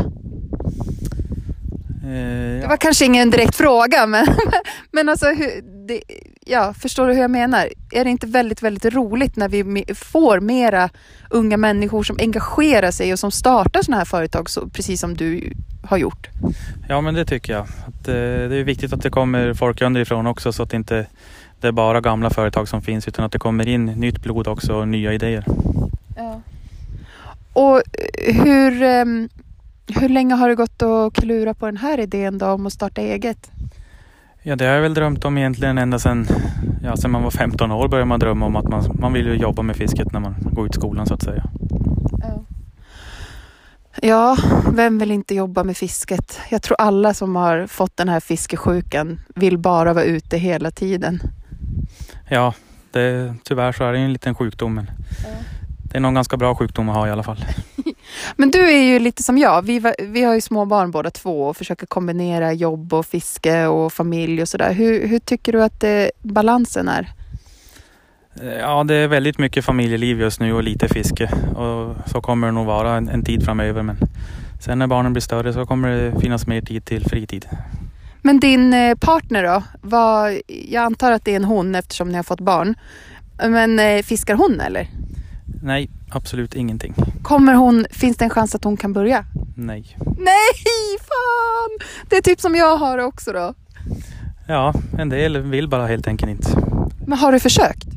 Eh, 2.03 2.61
Det 2.61 2.65
var 2.69 2.77
kanske 2.77 3.05
ingen 3.05 3.29
direkt 3.29 3.55
fråga, 3.55 4.07
men, 4.07 4.27
men 4.91 5.09
alltså, 5.09 5.25
hur, 5.25 5.61
det, 5.87 6.01
ja, 6.49 6.73
förstår 6.73 7.07
du 7.07 7.13
hur 7.13 7.21
jag 7.21 7.31
menar? 7.31 7.69
Är 7.91 8.03
det 8.03 8.09
inte 8.09 8.27
väldigt, 8.27 8.63
väldigt 8.63 8.93
roligt 8.93 9.35
när 9.35 9.49
vi 9.49 9.85
får 9.95 10.39
mera 10.39 10.89
unga 11.29 11.57
människor 11.57 12.03
som 12.03 12.17
engagerar 12.19 12.91
sig 12.91 13.13
och 13.13 13.19
som 13.19 13.31
startar 13.31 13.81
sådana 13.81 13.97
här 13.97 14.05
företag, 14.05 14.49
så, 14.49 14.69
precis 14.69 15.01
som 15.01 15.13
du 15.13 15.53
har 15.83 15.97
gjort? 15.97 16.27
ja, 16.89 17.01
men 17.01 17.13
det 17.13 17.25
tycker 17.25 17.53
jag. 17.53 17.61
Att, 17.61 18.07
eh, 18.07 18.13
det 18.13 18.55
är 18.55 18.63
viktigt 18.63 18.93
att 18.93 19.01
det 19.01 19.09
kommer 19.09 19.53
folk 19.53 19.81
underifrån 19.81 20.27
också 20.27 20.53
så 20.53 20.63
att 20.63 20.69
det 20.69 20.77
inte 20.77 21.05
det 21.61 21.67
är 21.67 21.71
bara 21.71 22.01
gamla 22.01 22.29
företag 22.29 22.67
som 22.67 22.81
finns 22.81 23.07
utan 23.07 23.25
att 23.25 23.31
det 23.31 23.39
kommer 23.39 23.67
in 23.67 23.85
nytt 23.85 24.21
blod 24.21 24.47
också 24.47 24.73
och 24.73 24.87
nya 24.87 25.13
idéer. 25.13 25.45
Ja. 26.17 26.41
Och 27.53 27.81
hur, 28.27 28.83
ehm, 28.83 29.29
hur 29.87 30.09
länge 30.09 30.35
har 30.35 30.49
det 30.49 30.55
gått 30.55 30.81
att 30.81 31.13
klura 31.13 31.53
på 31.53 31.65
den 31.65 31.77
här 31.77 31.99
idén 31.99 32.37
då 32.37 32.45
om 32.45 32.65
att 32.65 32.73
starta 32.73 33.01
eget? 33.01 33.51
Ja, 34.43 34.55
det 34.55 34.65
har 34.65 34.73
jag 34.73 34.81
väl 34.81 34.93
drömt 34.93 35.25
om 35.25 35.37
egentligen 35.37 35.77
ända 35.77 35.99
sedan, 35.99 36.27
ja, 36.83 36.97
sedan 36.97 37.11
man 37.11 37.23
var 37.23 37.31
15 37.31 37.71
år 37.71 37.87
började 37.87 38.05
man 38.07 38.19
drömma 38.19 38.45
om 38.45 38.55
att 38.55 38.67
man, 38.67 38.97
man 38.99 39.13
vill 39.13 39.25
ju 39.27 39.33
jobba 39.33 39.61
med 39.61 39.75
fisket 39.75 40.11
när 40.11 40.19
man 40.19 40.35
går 40.51 40.65
ut 40.65 40.73
skolan 40.73 41.05
så 41.05 41.13
att 41.13 41.23
säga. 41.23 41.43
Ja, 44.01 44.37
vem 44.73 44.97
vill 44.97 45.11
inte 45.11 45.35
jobba 45.35 45.63
med 45.63 45.77
fisket? 45.77 46.39
Jag 46.49 46.61
tror 46.61 46.81
alla 46.81 47.13
som 47.13 47.35
har 47.35 47.67
fått 47.67 47.97
den 47.97 48.09
här 48.09 48.19
fiskesjukan 48.19 49.19
vill 49.35 49.57
bara 49.57 49.93
vara 49.93 50.03
ute 50.03 50.37
hela 50.37 50.71
tiden. 50.71 51.19
Ja, 52.29 52.53
det, 52.91 53.35
tyvärr 53.43 53.71
så 53.71 53.83
är 53.83 53.93
det 53.93 53.99
en 53.99 54.13
liten 54.13 54.35
sjukdom 54.35 54.73
men 54.73 54.91
det 55.83 55.97
är 55.97 56.01
nog 56.01 56.09
en 56.09 56.15
ganska 56.15 56.37
bra 56.37 56.55
sjukdom 56.55 56.89
att 56.89 56.95
ha 56.95 57.07
i 57.07 57.11
alla 57.11 57.23
fall. 57.23 57.45
Men 58.35 58.51
du 58.51 58.59
är 58.69 58.81
ju 58.83 58.99
lite 58.99 59.23
som 59.23 59.37
jag. 59.37 59.61
Vi, 59.61 59.79
var- 59.79 59.95
vi 59.99 60.23
har 60.23 60.35
ju 60.35 60.41
små 60.41 60.65
barn 60.65 60.91
båda 60.91 61.11
två 61.11 61.43
och 61.47 61.57
försöker 61.57 61.85
kombinera 61.85 62.53
jobb 62.53 62.93
och 62.93 63.05
fiske 63.05 63.65
och 63.67 63.93
familj 63.93 64.41
och 64.41 64.47
sådär. 64.49 64.73
Hur, 64.73 65.07
hur 65.07 65.19
tycker 65.19 65.51
du 65.51 65.63
att 65.63 65.79
det, 65.79 66.11
balansen 66.21 66.87
är? 66.87 67.09
Ja, 68.59 68.83
det 68.83 68.95
är 68.95 69.07
väldigt 69.07 69.37
mycket 69.37 69.65
familjeliv 69.65 70.19
just 70.21 70.39
nu 70.39 70.53
och 70.53 70.63
lite 70.63 70.87
fiske 70.87 71.29
och 71.55 71.95
så 72.09 72.21
kommer 72.21 72.47
det 72.47 72.53
nog 72.53 72.65
vara 72.65 72.95
en, 72.97 73.09
en 73.09 73.23
tid 73.25 73.45
framöver 73.45 73.83
men 73.83 73.97
sen 74.61 74.79
när 74.79 74.87
barnen 74.87 75.13
blir 75.13 75.21
större 75.21 75.53
så 75.53 75.65
kommer 75.65 75.89
det 75.89 76.19
finnas 76.21 76.47
mer 76.47 76.61
tid 76.61 76.85
till 76.85 77.05
fritid. 77.05 77.45
Men 78.21 78.39
din 78.39 78.73
eh, 78.73 78.95
partner 78.95 79.43
då? 79.43 79.63
Vad, 79.81 80.37
jag 80.47 80.83
antar 80.83 81.11
att 81.11 81.25
det 81.25 81.31
är 81.31 81.35
en 81.35 81.43
hon 81.43 81.75
eftersom 81.75 82.09
ni 82.09 82.15
har 82.15 82.23
fått 82.23 82.39
barn. 82.41 82.75
Men 83.49 83.79
eh, 83.79 84.01
fiskar 84.03 84.35
hon 84.35 84.59
eller? 84.61 84.87
Nej, 85.63 85.89
absolut 86.09 86.55
ingenting. 86.55 86.93
Kommer 87.21 87.53
hon, 87.53 87.85
finns 87.91 88.17
det 88.17 88.23
en 88.25 88.29
chans 88.29 88.55
att 88.55 88.63
hon 88.63 88.77
kan 88.77 88.93
börja? 88.93 89.25
Nej. 89.55 89.97
Nej, 90.17 90.53
fan! 90.99 91.87
Det 92.09 92.15
är 92.17 92.21
typ 92.21 92.41
som 92.41 92.55
jag 92.55 92.77
har 92.77 92.97
också 92.97 93.31
då. 93.33 93.53
Ja, 94.47 94.73
en 94.97 95.09
del 95.09 95.37
vill 95.41 95.67
bara 95.69 95.87
helt 95.87 96.07
enkelt 96.07 96.29
inte. 96.31 96.49
Men 97.07 97.17
har 97.17 97.31
du 97.31 97.39
försökt? 97.39 97.87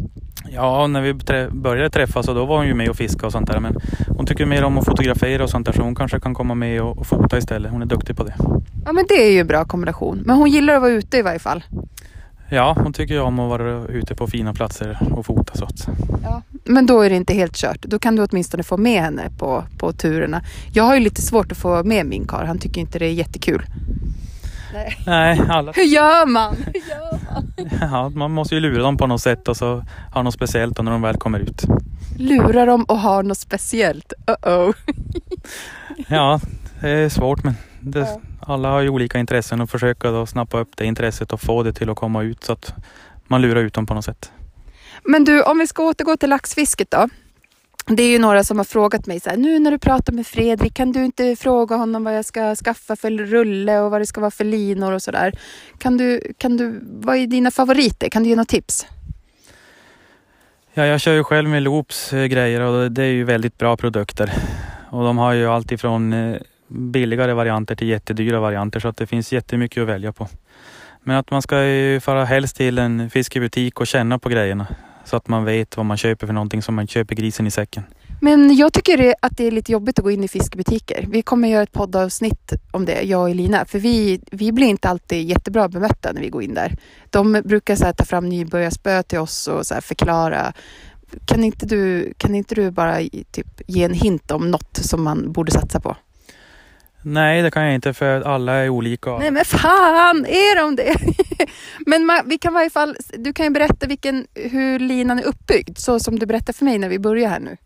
Ja, 0.55 0.87
när 0.87 1.01
vi 1.01 1.13
trä- 1.13 1.51
började 1.51 1.91
träffas 1.91 2.29
och 2.29 2.35
då 2.35 2.45
var 2.47 2.57
hon 2.57 2.67
ju 2.67 2.75
med 2.75 2.89
och 2.89 2.97
fiska 2.97 3.27
och 3.27 3.33
sånt 3.33 3.47
där. 3.51 3.61
Men 3.61 3.77
hon 4.09 4.27
tycker 4.27 4.47
mer 4.47 4.65
om 4.65 4.79
att 4.79 4.85
fotografera 4.85 5.45
och 5.45 5.51
sånt 5.51 5.67
där 5.67 5.73
så 5.73 5.83
hon 5.83 5.95
kanske 5.95 6.21
kan 6.21 6.35
komma 6.35 6.55
med 6.55 6.83
och, 6.83 6.99
och 6.99 7.07
fota 7.07 7.39
istället. 7.39 7.71
Hon 7.73 7.83
är 7.83 7.87
duktig 7.87 8.17
på 8.17 8.25
det. 8.25 8.35
Ja, 8.85 8.93
men 8.93 9.05
det 9.09 9.15
är 9.15 9.31
ju 9.33 9.39
en 9.41 9.47
bra 9.47 9.65
kombination. 9.65 10.23
Men 10.27 10.37
hon 10.37 10.51
gillar 10.51 10.75
att 10.75 10.81
vara 10.83 10.91
ute 10.93 11.17
i 11.19 11.23
varje 11.23 11.39
fall. 11.39 11.65
Ja, 12.53 12.77
hon 12.79 12.93
tycker 12.93 13.15
ju 13.15 13.21
om 13.21 13.39
att 13.39 13.49
vara 13.49 13.87
ute 13.87 14.15
på 14.15 14.27
fina 14.27 14.55
platser 14.55 14.99
och 15.11 15.27
fota 15.27 15.55
så 15.55 15.65
att. 15.65 15.89
Ja. 16.23 16.43
Men 16.65 16.87
då 16.87 17.01
är 17.01 17.11
det 17.11 17.17
inte 17.17 17.35
helt 17.35 17.57
kört. 17.57 17.83
Då 17.83 17.99
kan 17.99 18.17
du 18.17 18.23
åtminstone 18.23 18.63
få 18.63 18.77
med 18.77 19.03
henne 19.03 19.31
på, 19.39 19.65
på 19.79 19.93
turerna. 19.93 20.43
Jag 20.73 20.85
har 20.85 20.95
ju 20.95 21.01
lite 21.01 21.23
svårt 21.23 21.53
att 21.53 21.59
få 21.59 21.85
med 21.85 22.07
min 22.07 22.27
karl. 22.27 22.47
Han 22.47 22.59
tycker 22.59 22.81
inte 22.81 22.99
det 22.99 23.07
är 23.07 23.13
jättekul. 23.13 23.63
Nej. 24.73 24.97
Nej, 25.07 25.43
alla... 25.49 25.73
Hur 25.73 25.83
gör 25.83 26.27
man? 26.27 26.57
Hur 26.57 26.91
gör 26.91 27.19
man? 27.33 27.53
Ja, 27.93 28.09
man 28.09 28.31
måste 28.31 28.55
ju 28.55 28.61
lura 28.61 28.83
dem 28.83 28.97
på 28.97 29.07
något 29.07 29.21
sätt 29.21 29.49
och 29.49 29.57
så 29.57 29.85
ha 30.15 30.23
något 30.23 30.35
speciellt 30.35 30.83
när 30.83 30.93
de 30.93 31.03
väl 31.03 31.17
kommer 31.17 31.39
ut. 31.39 31.65
Lurar 32.19 32.67
dem 32.67 32.85
och 32.85 32.99
har 32.99 33.23
något 33.23 33.39
speciellt. 33.39 34.13
Uh-oh. 34.27 34.75
Ja, 36.09 36.41
det 36.81 36.91
är 36.91 37.09
svårt 37.09 37.45
men 37.45 37.55
det, 37.81 38.01
Ja. 38.01 38.21
Alla 38.47 38.71
har 38.71 38.81
ju 38.81 38.89
olika 38.89 39.19
intressen 39.19 39.61
och 39.61 39.71
försöka 39.71 40.11
då 40.11 40.27
snappa 40.27 40.59
upp 40.59 40.77
det 40.77 40.85
intresset 40.85 41.33
och 41.33 41.41
få 41.41 41.63
det 41.63 41.73
till 41.73 41.91
att 41.91 41.97
komma 41.97 42.23
ut 42.23 42.45
så 42.45 42.53
att 42.53 42.75
man 43.25 43.43
lurar 43.43 43.61
ut 43.61 43.75
dem 43.75 43.87
på 43.87 43.95
något 43.95 44.05
sätt. 44.05 44.33
Men 45.05 45.25
du, 45.25 45.43
om 45.43 45.59
vi 45.59 45.67
ska 45.67 45.83
återgå 45.83 46.17
till 46.17 46.31
laxfisket 46.31 46.91
då. 46.91 47.09
Det 47.87 48.03
är 48.03 48.11
ju 48.11 48.19
några 48.19 48.45
som 48.45 48.59
har 48.59 48.65
frågat 48.65 49.07
mig 49.07 49.21
så 49.21 49.31
här, 49.31 49.37
nu 49.37 49.59
när 49.59 49.71
du 49.71 49.79
pratar 49.79 50.13
med 50.13 50.27
Fredrik, 50.27 50.75
kan 50.75 50.93
du 50.93 51.05
inte 51.05 51.37
fråga 51.37 51.77
honom 51.77 52.05
vad 52.05 52.17
jag 52.17 52.25
ska 52.25 52.55
skaffa 52.55 52.97
för 52.97 53.11
rulle 53.11 53.81
och 53.81 53.91
vad 53.91 54.01
det 54.01 54.07
ska 54.07 54.21
vara 54.21 54.31
för 54.31 54.45
linor 54.45 54.93
och 54.93 55.03
sådär. 55.03 55.33
Kan 55.79 55.97
du, 55.97 56.35
kan 56.39 56.57
du, 56.57 56.81
vad 56.83 57.17
är 57.17 57.27
dina 57.27 57.51
favoriter? 57.51 58.09
Kan 58.09 58.23
du 58.23 58.29
ge 58.29 58.37
några 58.37 58.45
tips? 58.45 58.87
Ja, 60.75 60.87
jag 60.87 61.01
kör 61.01 61.13
ju 61.15 61.25
själv 61.25 61.49
med 61.49 61.63
Loops 61.63 62.13
eh, 62.13 62.25
grejer 62.25 62.61
och 62.61 62.93
det 62.93 63.03
är 63.03 63.13
ju 63.13 63.25
väldigt 63.25 63.59
bra 63.59 63.77
produkter. 63.77 64.33
Och 64.91 65.05
de 65.05 65.19
har 65.19 65.33
ju 65.33 65.47
allt 65.47 65.73
ifrån 65.73 66.13
eh, 66.13 66.37
billigare 66.73 67.33
varianter 67.33 67.75
till 67.75 67.89
jättedyra 67.89 68.41
varianter 68.41 68.81
så 68.81 68.89
att 68.89 68.97
det 68.97 69.07
finns 69.07 69.33
jättemycket 69.33 69.83
att 69.83 69.89
välja 69.89 70.13
på. 70.13 70.29
Men 71.03 71.17
att 71.17 71.31
man 71.31 71.43
ska 71.43 71.65
ju 71.65 72.01
fara 72.01 72.25
helst 72.25 72.57
till 72.57 72.79
en 72.79 73.11
fiskebutik 73.11 73.81
och 73.81 73.87
känna 73.87 74.19
på 74.19 74.29
grejerna 74.29 74.67
så 75.05 75.17
att 75.17 75.29
man 75.29 75.45
vet 75.45 75.77
vad 75.77 75.87
man 75.87 75.97
köper 75.97 76.27
för 76.27 76.35
någonting 76.35 76.63
som 76.63 76.75
man 76.75 76.87
köper 76.87 77.15
grisen 77.15 77.47
i 77.47 77.51
säcken. 77.51 77.83
Men 78.21 78.57
jag 78.57 78.73
tycker 78.73 79.15
att 79.23 79.37
det 79.37 79.47
är 79.47 79.51
lite 79.51 79.73
jobbigt 79.73 79.99
att 79.99 80.05
gå 80.05 80.11
in 80.11 80.25
i 80.25 80.29
fiskebutiker. 80.29 81.07
Vi 81.09 81.23
kommer 81.23 81.49
göra 81.49 81.63
ett 81.63 81.73
poddavsnitt 81.73 82.53
om 82.71 82.85
det, 82.85 83.03
jag 83.03 83.21
och 83.21 83.31
Elina. 83.31 83.65
För 83.65 83.79
vi, 83.79 84.21
vi 84.31 84.53
blir 84.53 84.67
inte 84.67 84.89
alltid 84.89 85.29
jättebra 85.29 85.69
bemötta 85.69 86.13
när 86.13 86.21
vi 86.21 86.29
går 86.29 86.43
in 86.43 86.55
där. 86.55 86.77
De 87.11 87.43
brukar 87.45 87.77
så 87.77 87.85
här, 87.85 87.93
ta 87.93 88.05
fram 88.05 88.29
nybörjarspö 88.29 89.03
till 89.03 89.19
oss 89.19 89.49
och 89.49 89.67
så 89.67 89.75
här, 89.75 89.81
förklara. 89.81 90.53
Kan 91.27 91.45
inte, 91.45 91.67
du, 91.67 92.13
kan 92.17 92.35
inte 92.35 92.55
du 92.55 92.71
bara 92.71 92.99
typ, 93.31 93.61
ge 93.67 93.85
en 93.85 93.95
hint 93.95 94.31
om 94.31 94.51
något 94.51 94.77
som 94.77 95.03
man 95.03 95.33
borde 95.33 95.53
satsa 95.53 95.81
på? 95.81 95.97
Nej, 97.03 97.43
det 97.43 97.51
kan 97.51 97.65
jag 97.65 97.75
inte 97.75 97.95
för 97.95 98.21
alla 98.21 98.53
är 98.53 98.69
olika. 98.69 99.19
Nej 99.19 99.31
men 99.31 99.45
fan, 99.45 100.27
är 100.27 100.57
de 100.57 100.77
det? 100.77 100.97
men 101.87 102.07
man, 102.07 102.21
vi 102.29 102.39
kan 102.39 102.53
i 102.53 102.55
varje 102.55 102.71
fall, 102.71 102.97
du 103.19 103.33
kan 103.33 103.47
ju 103.47 103.51
berätta 103.51 103.87
vilken, 103.87 104.27
hur 104.35 104.79
linan 104.79 105.19
är 105.19 105.25
uppbyggd. 105.25 105.79
Så 105.79 106.01
som 106.01 106.19
du 106.19 106.27
berättade 106.27 106.53
för 106.53 106.65
mig 106.65 106.79
när 106.79 106.89
vi 106.89 106.99
börjar 106.99 107.31
här 107.31 107.41
nu. 107.41 107.57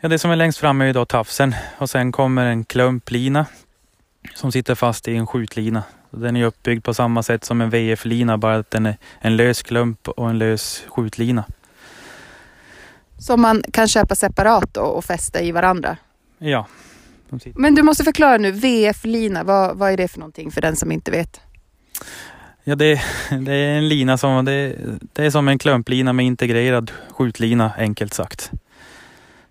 Ja, 0.00 0.08
det 0.08 0.18
som 0.18 0.30
är 0.30 0.36
längst 0.36 0.58
fram 0.58 0.80
är 0.80 0.86
ju 0.86 0.92
då 0.92 1.04
tafsen 1.04 1.54
och 1.78 1.90
sen 1.90 2.12
kommer 2.12 2.46
en 2.46 2.64
klumplina 2.64 3.46
som 4.34 4.52
sitter 4.52 4.74
fast 4.74 5.08
i 5.08 5.16
en 5.16 5.26
skjutlina. 5.26 5.82
Den 6.10 6.36
är 6.36 6.44
uppbyggd 6.44 6.84
på 6.84 6.94
samma 6.94 7.22
sätt 7.22 7.44
som 7.44 7.60
en 7.60 7.70
VF-lina, 7.70 8.38
bara 8.38 8.56
att 8.56 8.70
den 8.70 8.86
är 8.86 8.96
en 9.20 9.36
lös 9.36 9.62
klump 9.62 10.08
och 10.08 10.30
en 10.30 10.38
lös 10.38 10.84
skjutlina. 10.88 11.44
Som 13.18 13.40
man 13.40 13.62
kan 13.72 13.88
köpa 13.88 14.14
separat 14.14 14.76
och 14.76 15.04
fästa 15.04 15.40
i 15.40 15.52
varandra. 15.52 15.96
Ja. 16.38 16.66
Men 17.54 17.74
du 17.74 17.82
måste 17.82 18.04
förklara 18.04 18.36
nu, 18.36 18.50
VF-lina, 18.50 19.44
vad, 19.44 19.76
vad 19.76 19.92
är 19.92 19.96
det 19.96 20.08
för 20.08 20.18
någonting 20.18 20.50
för 20.50 20.60
den 20.60 20.76
som 20.76 20.92
inte 20.92 21.10
vet? 21.10 21.40
ja 22.64 22.76
det, 22.76 23.00
det 23.40 23.52
är 23.52 23.78
en 23.78 23.88
lina 23.88 24.18
som, 24.18 24.44
det, 24.44 24.76
det 25.12 25.24
är 25.24 25.30
som 25.30 25.48
en 25.48 25.58
klumplina 25.58 26.12
med 26.12 26.26
integrerad 26.26 26.90
skjutlina 27.10 27.72
enkelt 27.78 28.14
sagt. 28.14 28.50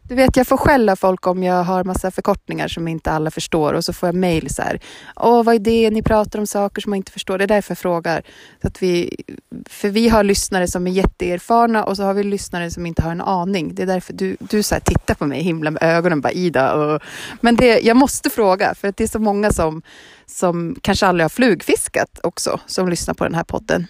Du 0.10 0.16
vet, 0.16 0.38
jag 0.38 0.48
får 0.48 0.58
skälla 0.58 0.96
folk 0.96 1.28
om 1.28 1.44
jag 1.44 1.64
har 1.64 1.84
massa 1.84 2.12
förkortningar 2.12 2.68
som 2.68 2.88
inte 2.88 3.12
alla 3.12 3.32
förstår 3.32 3.74
och 3.74 3.86
så 3.86 3.94
får 3.94 4.08
jag 4.08 4.16
mejl 4.16 4.50
så 4.50 4.62
här. 4.62 4.80
Åh, 5.16 5.44
vad 5.44 5.56
är 5.56 5.60
det? 5.60 5.90
Ni 5.90 6.04
pratar 6.04 6.40
om 6.40 6.48
saker 6.48 6.82
som 6.82 6.90
man 6.90 6.98
inte 6.98 7.12
förstår. 7.12 7.38
Det 7.38 7.44
är 7.44 7.48
därför 7.48 7.72
jag 7.72 7.78
frågar. 7.78 8.24
Så 8.62 8.68
att 8.68 8.84
vi, 8.84 9.24
för 9.70 9.90
vi 9.90 10.10
har 10.10 10.24
lyssnare 10.24 10.68
som 10.68 10.88
är 10.88 10.92
jätteerfarna 10.92 11.84
och 11.84 11.98
så 11.98 12.04
har 12.04 12.14
vi 12.14 12.24
lyssnare 12.24 12.72
som 12.72 12.86
inte 12.86 13.02
har 13.02 13.12
en 13.12 13.22
aning. 13.22 13.76
Det 13.76 13.82
är 13.82 13.88
därför 13.88 14.14
du, 14.14 14.38
du 14.40 14.64
så 14.64 14.76
här 14.76 14.82
tittar 14.82 15.16
på 15.16 15.26
mig 15.26 15.42
himla 15.42 15.72
med 15.72 15.84
ögonen 15.84 16.22
bara 16.22 16.32
Ida. 16.32 16.74
Och, 16.74 17.02
men 17.42 17.56
det, 17.56 17.80
jag 17.80 17.98
måste 17.98 18.30
fråga 18.30 18.76
för 18.76 18.88
att 18.88 18.98
det 18.98 19.04
är 19.04 19.08
så 19.08 19.20
många 19.20 19.52
som, 19.52 19.82
som 20.26 20.76
kanske 20.82 21.08
aldrig 21.08 21.24
har 21.24 21.30
flugfiskat 21.30 22.20
också 22.24 22.60
som 22.66 22.90
lyssnar 22.90 23.14
på 23.14 23.24
den 23.24 23.36
här 23.36 23.44
podden. 23.44 23.88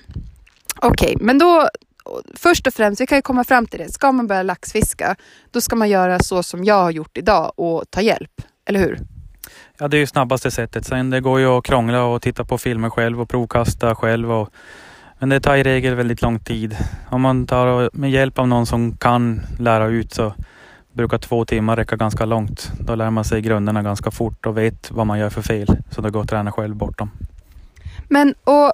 Okej, 0.81 1.17
men 1.19 1.37
då 1.37 1.69
först 2.33 2.67
och 2.67 2.73
främst, 2.73 3.01
vi 3.01 3.07
kan 3.07 3.17
ju 3.17 3.21
komma 3.21 3.43
fram 3.43 3.67
till 3.67 3.79
det. 3.79 3.93
Ska 3.93 4.11
man 4.11 4.27
börja 4.27 4.43
laxfiska, 4.43 5.15
då 5.51 5.61
ska 5.61 5.75
man 5.75 5.89
göra 5.89 6.19
så 6.19 6.43
som 6.43 6.63
jag 6.63 6.81
har 6.83 6.91
gjort 6.91 7.17
idag 7.17 7.51
och 7.55 7.83
ta 7.89 8.01
hjälp. 8.01 8.41
Eller 8.65 8.79
hur? 8.79 8.99
Ja, 9.77 9.87
det 9.87 9.97
är 9.97 9.99
ju 9.99 10.07
snabbaste 10.07 10.51
sättet. 10.51 10.85
Sen 10.85 11.09
det 11.09 11.21
går 11.21 11.39
ju 11.39 11.45
att 11.45 11.63
krångla 11.63 12.03
och 12.03 12.21
titta 12.21 12.45
på 12.45 12.57
filmer 12.57 12.89
själv 12.89 13.21
och 13.21 13.29
provkasta 13.29 13.95
själv. 13.95 14.31
Och, 14.31 14.49
men 15.19 15.29
det 15.29 15.39
tar 15.39 15.55
i 15.55 15.63
regel 15.63 15.95
väldigt 15.95 16.21
lång 16.21 16.39
tid. 16.39 16.77
Om 17.09 17.21
man 17.21 17.47
tar 17.47 17.89
med 17.93 18.11
hjälp 18.11 18.39
av 18.39 18.47
någon 18.47 18.65
som 18.65 18.97
kan 18.97 19.41
lära 19.59 19.87
ut 19.87 20.13
så 20.13 20.33
brukar 20.93 21.17
två 21.17 21.45
timmar 21.45 21.75
räcka 21.75 21.95
ganska 21.95 22.25
långt. 22.25 22.71
Då 22.79 22.95
lär 22.95 23.09
man 23.09 23.23
sig 23.23 23.41
grunderna 23.41 23.83
ganska 23.83 24.11
fort 24.11 24.45
och 24.45 24.57
vet 24.57 24.91
vad 24.91 25.07
man 25.07 25.19
gör 25.19 25.29
för 25.29 25.41
fel. 25.41 25.67
Så 25.91 26.01
det 26.01 26.09
går 26.09 26.21
att 26.21 26.29
träna 26.29 26.51
själv 26.51 26.75
bortom. 26.75 27.11
Men 28.07 28.35
och 28.43 28.73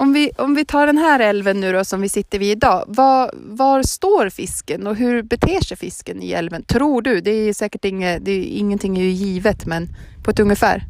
om 0.00 0.12
vi, 0.12 0.30
om 0.38 0.54
vi 0.54 0.64
tar 0.64 0.86
den 0.86 0.98
här 0.98 1.20
älven 1.20 1.60
nu 1.60 1.72
då 1.72 1.84
som 1.84 2.00
vi 2.00 2.08
sitter 2.08 2.38
vid 2.38 2.50
idag. 2.50 2.84
Var, 2.86 3.30
var 3.34 3.82
står 3.82 4.30
fisken 4.30 4.86
och 4.86 4.96
hur 4.96 5.22
beter 5.22 5.60
sig 5.60 5.76
fisken 5.76 6.22
i 6.22 6.32
älven? 6.32 6.62
Tror 6.62 7.02
du? 7.02 7.20
Det 7.20 7.30
är 7.30 7.52
säkert 7.52 7.84
inget, 7.84 8.24
det 8.24 8.30
är, 8.30 8.44
ingenting 8.44 8.98
är 8.98 9.02
ju 9.02 9.10
givet 9.10 9.66
men 9.66 9.88
på 10.22 10.30
ett 10.30 10.40
ungefär. 10.40 10.84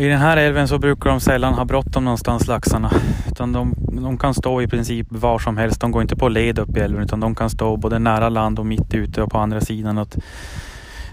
I 0.00 0.04
den 0.04 0.18
här 0.18 0.36
älven 0.36 0.68
så 0.68 0.78
brukar 0.78 1.10
de 1.10 1.20
sällan 1.20 1.54
ha 1.54 1.64
bråttom 1.64 2.04
någonstans 2.04 2.46
laxarna. 2.46 2.92
Utan 3.30 3.52
de, 3.52 3.74
de, 4.02 4.18
kan 4.18 4.34
stå 4.34 4.62
i 4.62 4.68
princip 4.68 5.06
var 5.10 5.38
som 5.38 5.56
helst. 5.56 5.80
De 5.80 5.90
går 5.90 6.02
inte 6.02 6.16
på 6.16 6.28
led 6.28 6.58
upp 6.58 6.76
i 6.76 6.80
älven 6.80 7.02
utan 7.02 7.20
de 7.20 7.34
kan 7.34 7.50
stå 7.50 7.76
både 7.76 7.98
nära 7.98 8.28
land 8.28 8.58
och 8.58 8.66
mitt 8.66 8.94
ute 8.94 9.22
och 9.22 9.30
på 9.30 9.38
andra 9.38 9.60
sidan. 9.60 9.98
Att 9.98 10.18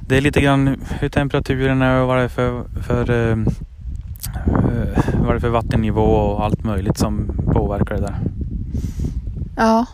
det 0.01 0.17
är 0.17 0.21
lite 0.21 0.41
grann 0.41 0.81
hur 0.99 1.09
temperaturen 1.09 1.81
är 1.81 2.01
och 2.01 2.07
vad 2.07 2.17
det 2.17 2.23
är 2.23 2.27
för, 2.27 2.63
för, 2.81 3.11
uh, 3.11 3.45
vad 5.13 5.33
det 5.33 5.37
är 5.37 5.39
för 5.39 5.49
vattennivå 5.49 6.01
och 6.01 6.43
allt 6.43 6.63
möjligt 6.63 6.97
som 6.97 7.41
påverkar 7.53 7.95
det 7.95 8.01
där. 8.01 8.15
Ja. 9.55 9.85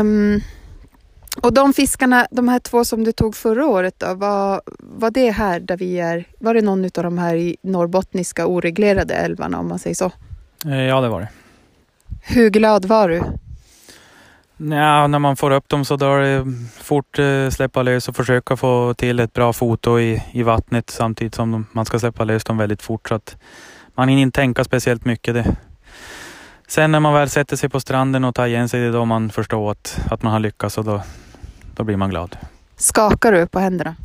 Um, 0.00 0.40
och 1.42 1.54
de 1.54 1.72
fiskarna, 1.72 2.26
de 2.30 2.48
här 2.48 2.58
två 2.58 2.84
som 2.84 3.04
du 3.04 3.12
tog 3.12 3.36
förra 3.36 3.66
året 3.66 3.94
då, 3.98 4.14
var, 4.14 4.60
var 4.78 5.10
det 5.10 5.30
här 5.30 5.60
där 5.60 5.76
vi 5.76 6.00
är, 6.00 6.24
var 6.38 6.54
det 6.54 6.62
någon 6.62 6.84
av 6.84 7.02
de 7.02 7.18
här 7.18 7.36
i 7.36 7.56
norrbottniska 7.62 8.46
oreglerade 8.46 9.14
älvarna 9.14 9.58
om 9.58 9.68
man 9.68 9.78
säger 9.78 9.94
så? 9.94 10.12
Eh, 10.66 10.82
ja, 10.82 11.00
det 11.00 11.08
var 11.08 11.20
det. 11.20 11.28
Hur 12.22 12.50
glad 12.50 12.84
var 12.84 13.08
du? 13.08 13.22
Ja, 14.58 15.06
när 15.06 15.18
man 15.18 15.36
får 15.36 15.50
upp 15.50 15.68
dem 15.68 15.84
så 15.84 15.96
då 15.96 16.14
är 16.14 16.20
det 16.20 16.44
fort 16.82 17.18
eh, 17.18 17.50
släppa 17.50 17.82
lös 17.82 18.08
och 18.08 18.16
försöka 18.16 18.56
få 18.56 18.94
till 18.94 19.20
ett 19.20 19.32
bra 19.32 19.52
foto 19.52 20.00
i, 20.00 20.22
i 20.32 20.42
vattnet 20.42 20.90
samtidigt 20.90 21.34
som 21.34 21.66
man 21.72 21.84
ska 21.84 21.98
släppa 21.98 22.24
lös 22.24 22.44
dem 22.44 22.58
väldigt 22.58 22.82
fort. 22.82 23.08
Så 23.08 23.14
att 23.14 23.36
man 23.94 24.08
hinner 24.08 24.22
inte 24.22 24.40
tänka 24.40 24.64
speciellt 24.64 25.04
mycket. 25.04 25.34
Det. 25.34 25.56
Sen 26.68 26.92
när 26.92 27.00
man 27.00 27.14
väl 27.14 27.28
sätter 27.28 27.56
sig 27.56 27.68
på 27.68 27.80
stranden 27.80 28.24
och 28.24 28.34
tar 28.34 28.46
igen 28.46 28.68
sig, 28.68 28.80
det 28.80 28.86
är 28.86 28.92
då 28.92 29.04
man 29.04 29.30
förstår 29.30 29.70
att, 29.70 30.00
att 30.10 30.22
man 30.22 30.32
har 30.32 30.40
lyckats 30.40 30.78
och 30.78 30.84
då, 30.84 31.02
då 31.74 31.84
blir 31.84 31.96
man 31.96 32.10
glad. 32.10 32.36
Skakar 32.76 33.32
du 33.32 33.46
på 33.46 33.58
händerna? 33.58 33.96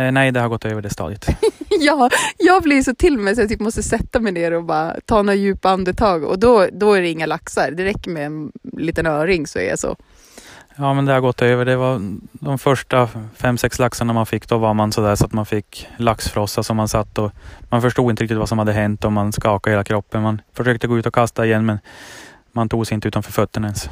Eh, 0.00 0.12
nej, 0.12 0.32
det 0.32 0.40
har 0.40 0.48
gått 0.48 0.64
över 0.64 0.82
det 0.82 0.90
stadiet. 0.90 1.26
ja, 1.80 2.10
jag 2.38 2.62
blir 2.62 2.82
så 2.82 2.94
till 2.94 3.18
mig 3.18 3.34
så 3.34 3.40
jag 3.40 3.48
typ 3.48 3.60
måste 3.60 3.82
sätta 3.82 4.20
mig 4.20 4.32
ner 4.32 4.52
och 4.52 4.64
bara 4.64 4.96
ta 5.04 5.22
några 5.22 5.34
djupa 5.34 5.70
andetag 5.70 6.24
och 6.24 6.38
då, 6.38 6.66
då 6.72 6.92
är 6.92 7.00
det 7.00 7.08
inga 7.08 7.26
laxar. 7.26 7.70
Det 7.70 7.84
räcker 7.84 8.10
med 8.10 8.26
en 8.26 8.52
liten 8.62 9.06
öring 9.06 9.46
så 9.46 9.58
är 9.58 9.68
jag 9.68 9.78
så. 9.78 9.96
Ja, 10.76 10.94
men 10.94 11.06
det 11.06 11.12
har 11.12 11.20
gått 11.20 11.42
över. 11.42 11.64
Det 11.64 11.76
var 11.76 12.00
de 12.32 12.58
första 12.58 13.08
fem, 13.36 13.58
sex 13.58 13.78
laxarna 13.78 14.12
man 14.12 14.26
fick. 14.26 14.48
Då 14.48 14.58
var 14.58 14.74
man 14.74 14.92
sådär 14.92 15.14
så 15.14 15.24
att 15.24 15.32
man 15.32 15.46
fick 15.46 15.88
laxfrossa 15.96 16.62
som 16.62 16.76
man 16.76 16.88
satt 16.88 17.18
och 17.18 17.32
man 17.68 17.82
förstod 17.82 18.10
inte 18.10 18.22
riktigt 18.22 18.38
vad 18.38 18.48
som 18.48 18.58
hade 18.58 18.72
hänt 18.72 19.04
och 19.04 19.12
man 19.12 19.32
skakade 19.32 19.74
hela 19.74 19.84
kroppen. 19.84 20.22
Man 20.22 20.42
försökte 20.52 20.86
gå 20.86 20.98
ut 20.98 21.06
och 21.06 21.14
kasta 21.14 21.46
igen 21.46 21.66
men 21.66 21.78
man 22.52 22.68
tog 22.68 22.86
sig 22.86 22.94
inte 22.94 23.08
utanför 23.08 23.32
fötterna 23.32 23.66
ens. 23.66 23.88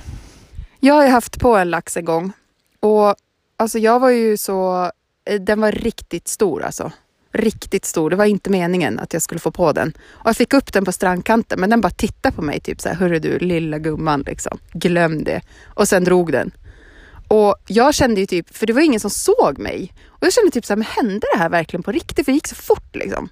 Jag 0.81 0.95
har 0.95 1.05
ju 1.05 1.11
haft 1.11 1.41
på 1.41 1.57
en 1.57 1.71
lax 1.71 1.97
en 1.97 2.05
gång 2.05 2.33
och 2.81 3.15
alltså 3.57 3.79
jag 3.79 4.01
var 4.01 4.11
ju 4.11 4.37
så, 4.37 4.91
Eh, 5.29 5.41
den 5.41 5.61
var 5.61 5.73
riktigt 5.73 6.29
stor 6.29 6.63
alltså. 6.63 6.93
Riktigt 7.33 7.85
stor. 7.85 8.11
Det 8.11 8.17
var 8.17 8.25
inte 8.25 8.51
meningen 8.51 8.99
att 8.99 9.13
jag 9.13 9.23
skulle 9.23 9.41
få 9.41 9.51
på 9.51 9.73
den. 9.73 9.93
Och 10.11 10.27
jag 10.27 10.37
fick 10.37 10.55
upp 10.55 10.73
den 10.73 10.85
på 10.85 10.93
strandkanten 10.93 11.61
men 11.61 11.71
den 11.71 11.81
bara 11.81 11.91
tittade 11.91 12.37
på 12.37 12.43
mig 12.43 12.61
typ 12.61 12.81
så 12.81 12.89
här, 12.89 12.97
hörru 12.97 13.19
du 13.19 13.39
lilla 13.39 13.79
gumman 13.79 14.23
liksom. 14.27 14.59
Glöm 14.73 15.25
det. 15.25 15.41
Och 15.65 15.89
sen 15.89 16.05
drog 16.05 16.33
den. 16.33 16.51
Och 17.29 17.57
jag 17.67 17.95
kände 17.95 18.21
ju 18.21 18.27
typ, 18.27 18.57
för 18.57 18.67
det 18.67 18.73
var 18.73 18.81
ingen 18.81 19.01
som 19.01 19.11
såg 19.11 19.59
mig. 19.59 19.93
Och 20.09 20.27
jag 20.27 20.33
kände 20.33 20.51
typ 20.51 20.65
så 20.65 20.73
här, 20.73 20.77
men 20.77 20.87
hände 20.87 21.27
det 21.33 21.39
här 21.39 21.49
verkligen 21.49 21.83
på 21.83 21.93
riktigt? 21.93 22.25
För 22.25 22.33
det 22.33 22.35
gick 22.35 22.47
så 22.47 22.55
fort 22.55 22.97
liksom. 22.97 23.29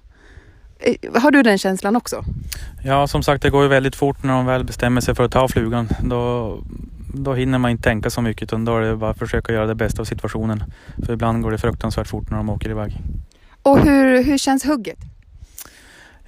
Eh, 0.79 1.21
har 1.21 1.31
du 1.31 1.43
den 1.43 1.57
känslan 1.57 1.95
också? 1.95 2.23
Ja, 2.83 3.07
som 3.07 3.23
sagt 3.23 3.43
det 3.43 3.49
går 3.49 3.63
ju 3.63 3.69
väldigt 3.69 3.95
fort 3.95 4.23
när 4.23 4.33
de 4.33 4.45
väl 4.45 4.63
bestämmer 4.63 5.01
sig 5.01 5.15
för 5.15 5.23
att 5.23 5.31
ta 5.31 5.47
flugan. 5.47 5.89
Då, 6.03 6.53
då 7.17 7.33
hinner 7.33 7.57
man 7.57 7.71
inte 7.71 7.83
tänka 7.83 8.09
så 8.09 8.21
mycket 8.21 8.43
utan 8.43 8.65
då 8.65 8.77
är 8.77 8.81
det 8.81 8.95
bara 8.95 9.11
att 9.11 9.19
försöka 9.19 9.53
göra 9.53 9.65
det 9.65 9.75
bästa 9.75 10.01
av 10.01 10.05
situationen. 10.05 10.63
För 11.05 11.13
ibland 11.13 11.43
går 11.43 11.51
det 11.51 11.57
fruktansvärt 11.57 12.07
fort 12.07 12.29
när 12.29 12.37
de 12.37 12.49
åker 12.49 12.69
iväg. 12.69 13.01
Och 13.63 13.79
hur, 13.79 14.23
hur 14.23 14.37
känns 14.37 14.65
hugget? 14.65 14.99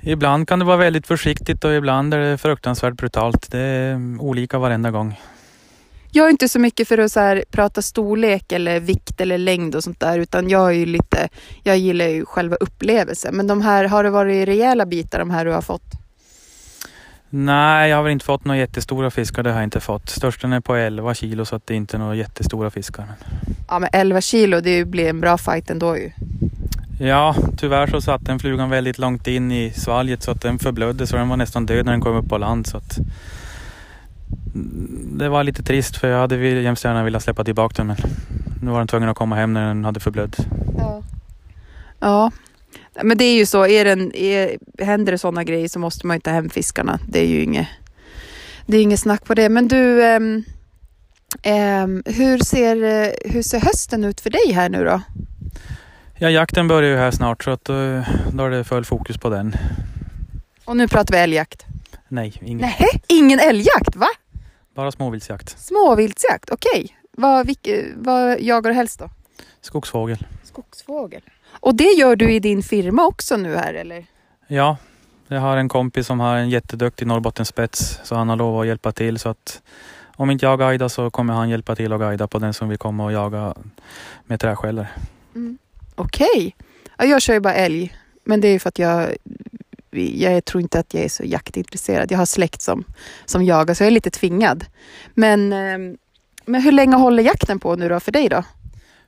Ibland 0.01 0.47
kan 0.47 0.59
det 0.59 0.65
vara 0.65 0.77
väldigt 0.77 1.07
försiktigt 1.07 1.63
och 1.63 1.73
ibland 1.73 2.13
är 2.13 2.19
det 2.19 2.37
fruktansvärt 2.37 2.93
brutalt. 2.93 3.51
Det 3.51 3.59
är 3.59 4.21
olika 4.21 4.59
varenda 4.59 4.91
gång. 4.91 5.19
Jag 6.11 6.25
är 6.25 6.29
inte 6.29 6.49
så 6.49 6.59
mycket 6.59 6.87
för 6.87 6.97
att 6.97 7.11
så 7.11 7.19
här, 7.19 7.43
prata 7.51 7.81
storlek 7.81 8.51
eller 8.51 8.79
vikt 8.79 9.21
eller 9.21 9.37
längd 9.37 9.75
och 9.75 9.83
sånt 9.83 9.99
där 9.99 10.19
utan 10.19 10.49
jag 10.49 10.67
är 10.67 10.71
ju 10.71 10.85
lite, 10.85 11.29
jag 11.63 11.77
gillar 11.77 12.07
ju 12.07 12.25
själva 12.25 12.55
upplevelsen. 12.55 13.35
Men 13.35 13.47
de 13.47 13.61
här, 13.61 13.85
har 13.85 14.03
det 14.03 14.09
varit 14.09 14.47
rejäla 14.47 14.85
bitar 14.85 15.19
de 15.19 15.29
här 15.29 15.45
du 15.45 15.51
har 15.51 15.61
fått? 15.61 15.98
Nej, 17.29 17.89
jag 17.89 17.97
har 17.97 18.03
väl 18.03 18.11
inte 18.11 18.25
fått 18.25 18.45
några 18.45 18.59
jättestora 18.59 19.11
fiskar. 19.11 19.43
Det 19.43 19.49
har 19.49 19.57
jag 19.57 19.63
inte 19.63 19.79
fått. 19.79 20.09
Störsten 20.09 20.53
är 20.53 20.59
på 20.59 20.75
11 20.75 21.13
kilo 21.13 21.45
så 21.45 21.55
att 21.55 21.67
det 21.67 21.73
är 21.73 21.75
inte 21.75 21.97
några 21.97 22.15
jättestora 22.15 22.69
fiskar. 22.69 23.05
Ja, 23.67 23.79
men 23.79 23.89
11 23.93 24.21
kilo, 24.21 24.61
det 24.61 24.85
blir 24.85 25.09
en 25.09 25.19
bra 25.19 25.37
fight 25.37 25.69
ändå 25.69 25.97
ju. 25.97 26.11
Ja, 26.99 27.35
tyvärr 27.57 27.87
så 27.87 28.01
satt 28.01 28.25
den 28.25 28.39
flugan 28.39 28.69
väldigt 28.69 28.97
långt 28.97 29.27
in 29.27 29.51
i 29.51 29.71
svalget 29.71 30.23
så 30.23 30.31
att 30.31 30.41
den 30.41 30.59
förblödde 30.59 31.07
så 31.07 31.15
den 31.15 31.29
var 31.29 31.37
nästan 31.37 31.65
död 31.65 31.85
när 31.85 31.91
den 31.91 32.01
kom 32.01 32.15
upp 32.15 32.29
på 32.29 32.37
land. 32.37 32.67
Så 32.67 32.77
att 32.77 32.99
det 35.17 35.29
var 35.29 35.43
lite 35.43 35.63
trist 35.63 35.97
för 35.97 36.07
jag 36.07 36.19
hade 36.19 36.37
jämst 36.47 36.83
gärna 36.83 37.03
velat 37.03 37.23
släppa 37.23 37.43
tillbaka 37.43 37.73
den 37.77 37.87
men 37.87 37.97
nu 38.61 38.71
var 38.71 38.77
den 38.77 38.87
tvungen 38.87 39.09
att 39.09 39.17
komma 39.17 39.35
hem 39.35 39.53
när 39.53 39.67
den 39.67 39.85
hade 39.85 39.99
förblött. 39.99 40.37
Ja. 40.77 41.03
ja, 41.99 42.31
men 43.03 43.17
det 43.17 43.23
är 43.23 43.35
ju 43.35 43.45
så. 43.45 43.65
Är 43.65 43.85
den, 43.85 44.15
är, 44.15 44.57
händer 44.83 45.11
det 45.11 45.17
sådana 45.17 45.43
grejer 45.43 45.67
så 45.67 45.79
måste 45.79 46.07
man 46.07 46.17
ju 46.17 46.21
ta 46.21 46.31
hem 46.31 46.49
fiskarna. 46.49 46.99
Det 47.07 47.19
är 47.19 47.27
ju 47.27 47.43
inget, 47.43 47.67
det 48.65 48.77
är 48.77 48.81
inget 48.81 48.99
snack 48.99 49.25
på 49.25 49.33
det. 49.33 49.49
Men 49.49 49.67
du, 49.67 50.15
um, 50.15 50.43
um, 51.45 52.03
hur, 52.05 52.37
ser, 52.37 52.75
hur 53.29 53.41
ser 53.41 53.59
hösten 53.59 54.03
ut 54.03 54.21
för 54.21 54.29
dig 54.29 54.51
här 54.53 54.69
nu 54.69 54.83
då? 54.83 55.01
Ja, 56.17 56.29
jakten 56.29 56.67
börjar 56.67 56.89
ju 56.89 56.97
här 56.97 57.11
snart 57.11 57.43
så 57.43 57.51
att 57.51 57.65
då, 57.65 58.03
då 58.33 58.45
är 58.45 58.49
det 58.49 58.63
full 58.63 58.85
fokus 58.85 59.17
på 59.17 59.29
den. 59.29 59.55
Och 60.65 60.77
nu 60.77 60.87
pratar 60.87 61.13
vi 61.13 61.19
älgjakt? 61.19 61.65
Nej, 62.07 62.33
ingen. 62.41 62.57
Nej, 62.57 63.01
ingen 63.07 63.39
älgjakt, 63.39 63.95
va? 63.95 64.07
Bara 64.75 64.91
småviltsjakt. 64.91 65.59
Småviltsjakt, 65.59 66.49
okej. 66.49 66.83
Okay. 66.83 66.95
Vad, 67.11 67.55
vad 67.95 68.41
jagar 68.41 68.71
du 68.71 68.75
helst 68.75 68.99
då? 68.99 69.09
Skogsfågel. 69.61 70.25
Skogsfågel. 70.43 71.21
Och 71.51 71.75
det 71.75 71.91
gör 71.91 72.15
du 72.15 72.31
i 72.33 72.39
din 72.39 72.63
firma 72.63 73.05
också 73.05 73.37
nu 73.37 73.55
här 73.55 73.73
eller? 73.73 74.05
Ja, 74.47 74.77
jag 75.27 75.39
har 75.39 75.57
en 75.57 75.69
kompis 75.69 76.07
som 76.07 76.19
har 76.19 76.37
en 76.37 76.49
jätteduktig 76.49 77.07
Norrbottenspets 77.07 77.99
så 78.03 78.15
han 78.15 78.29
har 78.29 78.35
lov 78.35 78.61
att 78.61 78.67
hjälpa 78.67 78.91
till 78.91 79.19
så 79.19 79.29
att 79.29 79.61
om 80.15 80.31
inte 80.31 80.45
jag 80.45 80.59
guidar 80.59 80.87
så 80.87 81.09
kommer 81.09 81.33
han 81.33 81.49
hjälpa 81.49 81.75
till 81.75 81.93
att 81.93 81.99
guida 81.99 82.27
på 82.27 82.39
den 82.39 82.53
som 82.53 82.69
vill 82.69 82.77
komma 82.77 83.05
och 83.05 83.11
jaga 83.11 83.55
med 84.25 84.39
träskällor. 84.39 84.87
Mm. 85.35 85.57
Okej. 85.95 86.27
Okay. 86.35 86.51
Ja, 86.97 87.05
jag 87.05 87.21
kör 87.21 87.33
ju 87.33 87.39
bara 87.39 87.53
älg. 87.53 87.95
Men 88.23 88.41
det 88.41 88.47
är 88.47 88.59
för 88.59 88.69
att 88.69 88.79
jag, 88.79 89.15
jag 89.91 90.45
tror 90.45 90.61
inte 90.61 90.79
att 90.79 90.93
jag 90.93 91.03
är 91.03 91.09
så 91.09 91.23
jaktintresserad. 91.23 92.11
Jag 92.11 92.17
har 92.17 92.25
släkt 92.25 92.61
som, 92.61 92.83
som 93.25 93.43
jagar 93.43 93.73
så 93.73 93.83
jag 93.83 93.87
är 93.87 93.91
lite 93.91 94.09
tvingad. 94.09 94.65
Men, 95.13 95.53
ehm, 95.53 95.97
men 96.45 96.61
hur 96.61 96.71
länge 96.71 96.95
håller 96.95 97.23
jakten 97.23 97.59
på 97.59 97.75
nu 97.75 97.89
då 97.89 97.99
för 97.99 98.11
dig 98.11 98.29
då? 98.29 98.43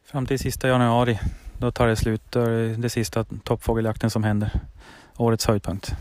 Fram 0.06 0.26
till 0.26 0.40
sista 0.40 0.68
januari. 0.68 1.20
Då 1.62 1.72
tar 1.72 1.88
det 1.88 1.96
slut. 1.96 2.22
Då 2.30 2.40
är 2.42 2.50
det, 2.50 2.76
det 2.76 2.90
sista 2.90 3.26
toppfågeljakten 3.44 4.10
som 4.10 4.24
händer. 4.24 4.52
Årets 5.18 5.46
höjdpunkt. 5.46 5.96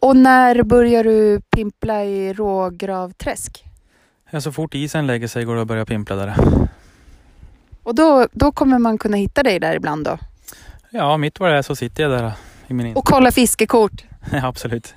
Och 0.00 0.16
när 0.16 0.62
börjar 0.62 1.04
du 1.04 1.40
pimpla 1.40 2.04
i 2.04 2.32
Rågravträsk? 2.32 3.64
Ja, 4.30 4.40
så 4.40 4.52
fort 4.52 4.74
isen 4.74 5.06
lägger 5.06 5.28
sig 5.28 5.44
går 5.44 5.54
det 5.54 5.62
att 5.62 5.68
börja 5.68 5.86
pimpla 5.86 6.16
där. 6.16 6.34
Och 7.82 7.94
då, 7.94 8.26
då 8.32 8.52
kommer 8.52 8.78
man 8.78 8.98
kunna 8.98 9.16
hitta 9.16 9.42
dig 9.42 9.60
där 9.60 9.76
ibland 9.76 10.04
då? 10.04 10.18
Ja, 10.90 11.16
mitt 11.16 11.40
vad 11.40 11.50
det 11.50 11.56
är 11.56 11.62
så 11.62 11.76
sitter 11.76 12.02
jag 12.02 12.12
där 12.12 12.32
i 12.66 12.74
min 12.74 12.96
Och 12.96 13.04
kolla 13.04 13.32
fiskekort? 13.32 14.04
Ja, 14.32 14.46
absolut. 14.46 14.94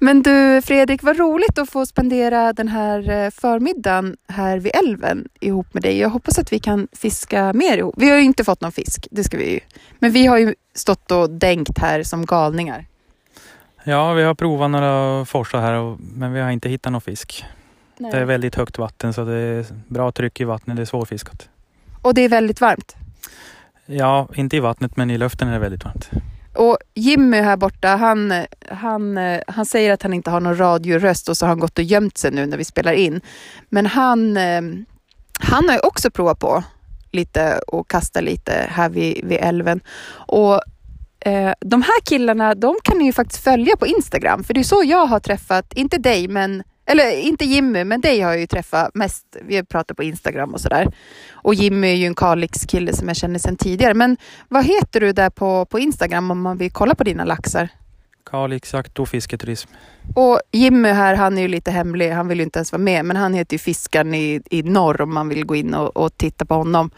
Men 0.00 0.22
du 0.22 0.62
Fredrik, 0.62 1.02
vad 1.02 1.18
roligt 1.18 1.58
att 1.58 1.70
få 1.70 1.86
spendera 1.86 2.52
den 2.52 2.68
här 2.68 3.10
eh, 3.10 3.30
förmiddagen 3.30 4.16
här 4.28 4.58
vid 4.58 4.72
älven 4.74 5.28
ihop 5.40 5.74
med 5.74 5.82
dig. 5.82 5.98
Jag 5.98 6.10
hoppas 6.10 6.38
att 6.38 6.52
vi 6.52 6.58
kan 6.58 6.88
fiska 6.92 7.52
mer 7.52 7.78
ihop. 7.78 7.94
Vi 7.98 8.10
har 8.10 8.16
ju 8.16 8.22
inte 8.22 8.44
fått 8.44 8.60
någon 8.60 8.72
fisk, 8.72 9.08
det 9.10 9.24
ska 9.24 9.36
vi 9.36 9.52
ju. 9.52 9.60
Men 9.98 10.12
vi 10.12 10.26
har 10.26 10.38
ju 10.38 10.54
stått 10.74 11.10
och 11.10 11.30
dänkt 11.30 11.78
här 11.78 12.02
som 12.02 12.26
galningar. 12.26 12.86
Ja, 13.84 14.12
vi 14.12 14.22
har 14.22 14.34
provat 14.34 14.70
några 14.70 15.24
forsar 15.24 15.60
här 15.60 15.96
men 15.98 16.32
vi 16.32 16.40
har 16.40 16.50
inte 16.50 16.68
hittat 16.68 16.92
någon 16.92 17.00
fisk. 17.00 17.44
Nej. 17.98 18.12
Det 18.12 18.18
är 18.18 18.24
väldigt 18.24 18.54
högt 18.54 18.78
vatten 18.78 19.12
så 19.12 19.24
det 19.24 19.34
är 19.34 19.66
bra 19.88 20.12
tryck 20.12 20.40
i 20.40 20.44
vattnet. 20.44 20.76
Det 20.76 20.82
är 20.82 20.86
svårfiskat. 20.86 21.48
Och 22.02 22.14
det 22.14 22.22
är 22.22 22.28
väldigt 22.28 22.60
varmt. 22.60 22.96
Ja, 23.86 24.28
inte 24.34 24.56
i 24.56 24.60
vattnet 24.60 24.96
men 24.96 25.10
i 25.10 25.18
luften 25.18 25.48
är 25.48 25.52
det 25.52 25.58
väldigt 25.58 25.84
varmt. 25.84 26.10
Och 26.54 26.78
Jimmy 26.94 27.40
här 27.40 27.56
borta, 27.56 27.88
han, 27.88 28.32
han, 28.68 29.18
han 29.46 29.66
säger 29.66 29.92
att 29.92 30.02
han 30.02 30.14
inte 30.14 30.30
har 30.30 30.40
någon 30.40 30.56
radioröst 30.56 31.28
och 31.28 31.36
så 31.36 31.46
har 31.46 31.48
han 31.48 31.60
gått 31.60 31.78
och 31.78 31.84
gömt 31.84 32.18
sig 32.18 32.30
nu 32.30 32.46
när 32.46 32.56
vi 32.56 32.64
spelar 32.64 32.92
in. 32.92 33.20
Men 33.68 33.86
han, 33.86 34.36
ehm, 34.36 34.84
han 35.40 35.68
har 35.68 35.74
ju 35.74 35.80
också 35.80 36.10
provat 36.10 36.38
på 36.38 36.64
lite 37.12 37.58
och 37.66 37.90
kasta 37.90 38.20
lite 38.20 38.66
här 38.70 38.88
vid, 38.88 39.24
vid 39.24 39.38
älven. 39.40 39.80
Och 40.12 40.60
eh, 41.20 41.52
de 41.60 41.82
här 41.82 42.00
killarna, 42.04 42.54
de 42.54 42.76
kan 42.84 42.98
ni 42.98 43.04
ju 43.04 43.12
faktiskt 43.12 43.44
följa 43.44 43.76
på 43.76 43.86
Instagram, 43.86 44.44
för 44.44 44.54
det 44.54 44.60
är 44.60 44.64
så 44.64 44.82
jag 44.84 45.06
har 45.06 45.20
träffat, 45.20 45.72
inte 45.72 45.98
dig, 45.98 46.28
men 46.28 46.62
eller 46.86 47.18
inte 47.20 47.44
Jimmy, 47.44 47.84
men 47.84 48.00
dig 48.00 48.20
har 48.20 48.30
jag 48.30 48.40
ju 48.40 48.46
träffat 48.46 48.94
mest. 48.94 49.36
Vi 49.42 49.56
har 49.56 49.62
pratat 49.62 49.96
på 49.96 50.02
Instagram 50.02 50.54
och 50.54 50.60
sådär. 50.60 50.88
Och 51.32 51.54
Jimmy 51.54 51.88
är 51.90 51.94
ju 51.94 52.06
en 52.06 52.14
Kalix 52.14 52.66
kille 52.66 52.92
som 52.92 53.08
jag 53.08 53.16
känner 53.16 53.38
sedan 53.38 53.56
tidigare. 53.56 53.94
Men 53.94 54.16
vad 54.48 54.64
heter 54.64 55.00
du 55.00 55.12
där 55.12 55.30
på, 55.30 55.64
på 55.64 55.78
Instagram 55.78 56.30
om 56.30 56.42
man 56.42 56.56
vill 56.56 56.70
kolla 56.70 56.94
på 56.94 57.04
dina 57.04 57.24
laxar? 57.24 57.68
Kalix 58.30 58.72
jakt 58.74 58.98
och 58.98 59.08
fisketurism. 59.08 59.70
Och 60.14 60.40
Jimmy 60.52 60.88
här, 60.88 61.14
han 61.14 61.38
är 61.38 61.42
ju 61.42 61.48
lite 61.48 61.70
hemlig. 61.70 62.10
Han 62.10 62.28
vill 62.28 62.38
ju 62.38 62.44
inte 62.44 62.58
ens 62.58 62.72
vara 62.72 62.82
med, 62.82 63.04
men 63.04 63.16
han 63.16 63.34
heter 63.34 63.54
ju 63.54 63.58
Fiskaren 63.58 64.14
i, 64.14 64.42
i 64.50 64.62
norr 64.62 65.00
om 65.00 65.14
man 65.14 65.28
vill 65.28 65.44
gå 65.44 65.54
in 65.54 65.74
och, 65.74 65.96
och 65.96 66.16
titta 66.16 66.44
på 66.44 66.54
honom. 66.54 66.90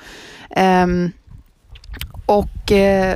Um, 0.56 1.12
och 2.26 2.70
uh, 2.72 3.14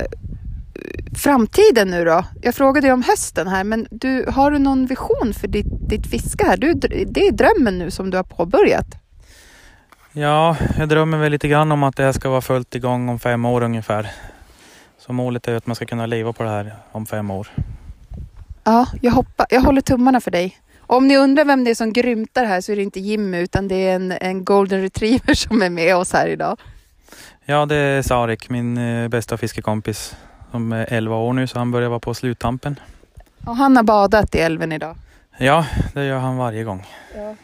framtiden 1.15 1.87
nu 1.87 2.05
då? 2.05 2.25
Jag 2.41 2.55
frågade 2.55 2.87
ju 2.87 2.93
om 2.93 3.03
hösten 3.03 3.47
här, 3.47 3.63
men 3.63 3.87
du, 3.91 4.25
har 4.27 4.51
du 4.51 4.59
någon 4.59 4.85
vision 4.85 5.33
för 5.33 5.47
ditt, 5.47 5.89
ditt 5.89 6.07
fiske 6.07 6.45
här? 6.45 6.57
Du, 6.57 6.73
det 7.05 7.27
är 7.27 7.31
drömmen 7.31 7.77
nu 7.77 7.91
som 7.91 8.09
du 8.09 8.17
har 8.17 8.23
påbörjat. 8.23 8.87
Ja, 10.13 10.57
jag 10.77 10.89
drömmer 10.89 11.17
väl 11.17 11.31
lite 11.31 11.47
grann 11.47 11.71
om 11.71 11.83
att 11.83 11.95
det 11.95 12.03
här 12.03 12.11
ska 12.11 12.29
vara 12.29 12.41
fullt 12.41 12.75
igång 12.75 13.09
om 13.09 13.19
fem 13.19 13.45
år 13.45 13.63
ungefär. 13.63 14.11
Så 14.97 15.13
målet 15.13 15.47
är 15.47 15.55
att 15.55 15.67
man 15.67 15.75
ska 15.75 15.85
kunna 15.85 16.05
leva 16.05 16.33
på 16.33 16.43
det 16.43 16.49
här 16.49 16.75
om 16.91 17.05
fem 17.05 17.31
år. 17.31 17.47
Ja, 18.63 18.87
jag, 19.01 19.11
hoppa, 19.11 19.45
jag 19.49 19.61
håller 19.61 19.81
tummarna 19.81 20.21
för 20.21 20.31
dig. 20.31 20.57
Om 20.79 21.07
ni 21.07 21.17
undrar 21.17 21.45
vem 21.45 21.63
det 21.63 21.71
är 21.71 21.75
som 21.75 21.93
grymtar 21.93 22.45
här 22.45 22.61
så 22.61 22.71
är 22.71 22.75
det 22.75 22.81
inte 22.81 22.99
Jimmy 22.99 23.37
utan 23.37 23.67
det 23.67 23.75
är 23.75 23.95
en, 23.95 24.11
en 24.11 24.45
golden 24.45 24.81
retriever 24.81 25.33
som 25.33 25.61
är 25.61 25.69
med 25.69 25.95
oss 25.95 26.13
här 26.13 26.27
idag. 26.27 26.59
Ja, 27.45 27.65
det 27.65 27.75
är 27.75 28.01
Sarek, 28.01 28.49
min 28.49 28.77
eh, 28.77 29.07
bästa 29.07 29.37
fiskekompis 29.37 30.15
som 30.51 30.71
är 30.71 30.85
11 30.89 31.15
år 31.15 31.33
nu 31.33 31.47
så 31.47 31.59
han 31.59 31.71
börjar 31.71 31.89
vara 31.89 31.99
på 31.99 32.13
sluttampen. 32.13 32.79
Och 33.45 33.55
han 33.55 33.75
har 33.75 33.83
badat 33.83 34.35
i 34.35 34.39
älven 34.39 34.71
idag? 34.71 34.95
Ja, 35.37 35.65
det 35.93 36.05
gör 36.05 36.19
han 36.19 36.37
varje 36.37 36.63
gång. 36.63 36.87
Ja. 37.15 37.35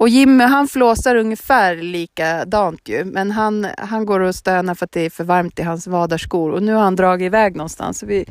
Och 0.00 0.08
Jimmy 0.08 0.44
han 0.44 0.68
flåsar 0.68 1.16
ungefär 1.16 1.76
likadant 1.76 2.88
ju, 2.88 3.04
men 3.04 3.30
han, 3.30 3.66
han 3.78 4.06
går 4.06 4.20
och 4.20 4.34
stönar 4.34 4.74
för 4.74 4.84
att 4.84 4.92
det 4.92 5.00
är 5.00 5.10
för 5.10 5.24
varmt 5.24 5.58
i 5.58 5.62
hans 5.62 5.86
vadarskor 5.86 6.50
och 6.52 6.62
nu 6.62 6.74
har 6.74 6.82
han 6.82 6.96
dragit 6.96 7.26
iväg 7.26 7.56
någonstans. 7.56 7.98
Så 7.98 8.06
vi, 8.06 8.24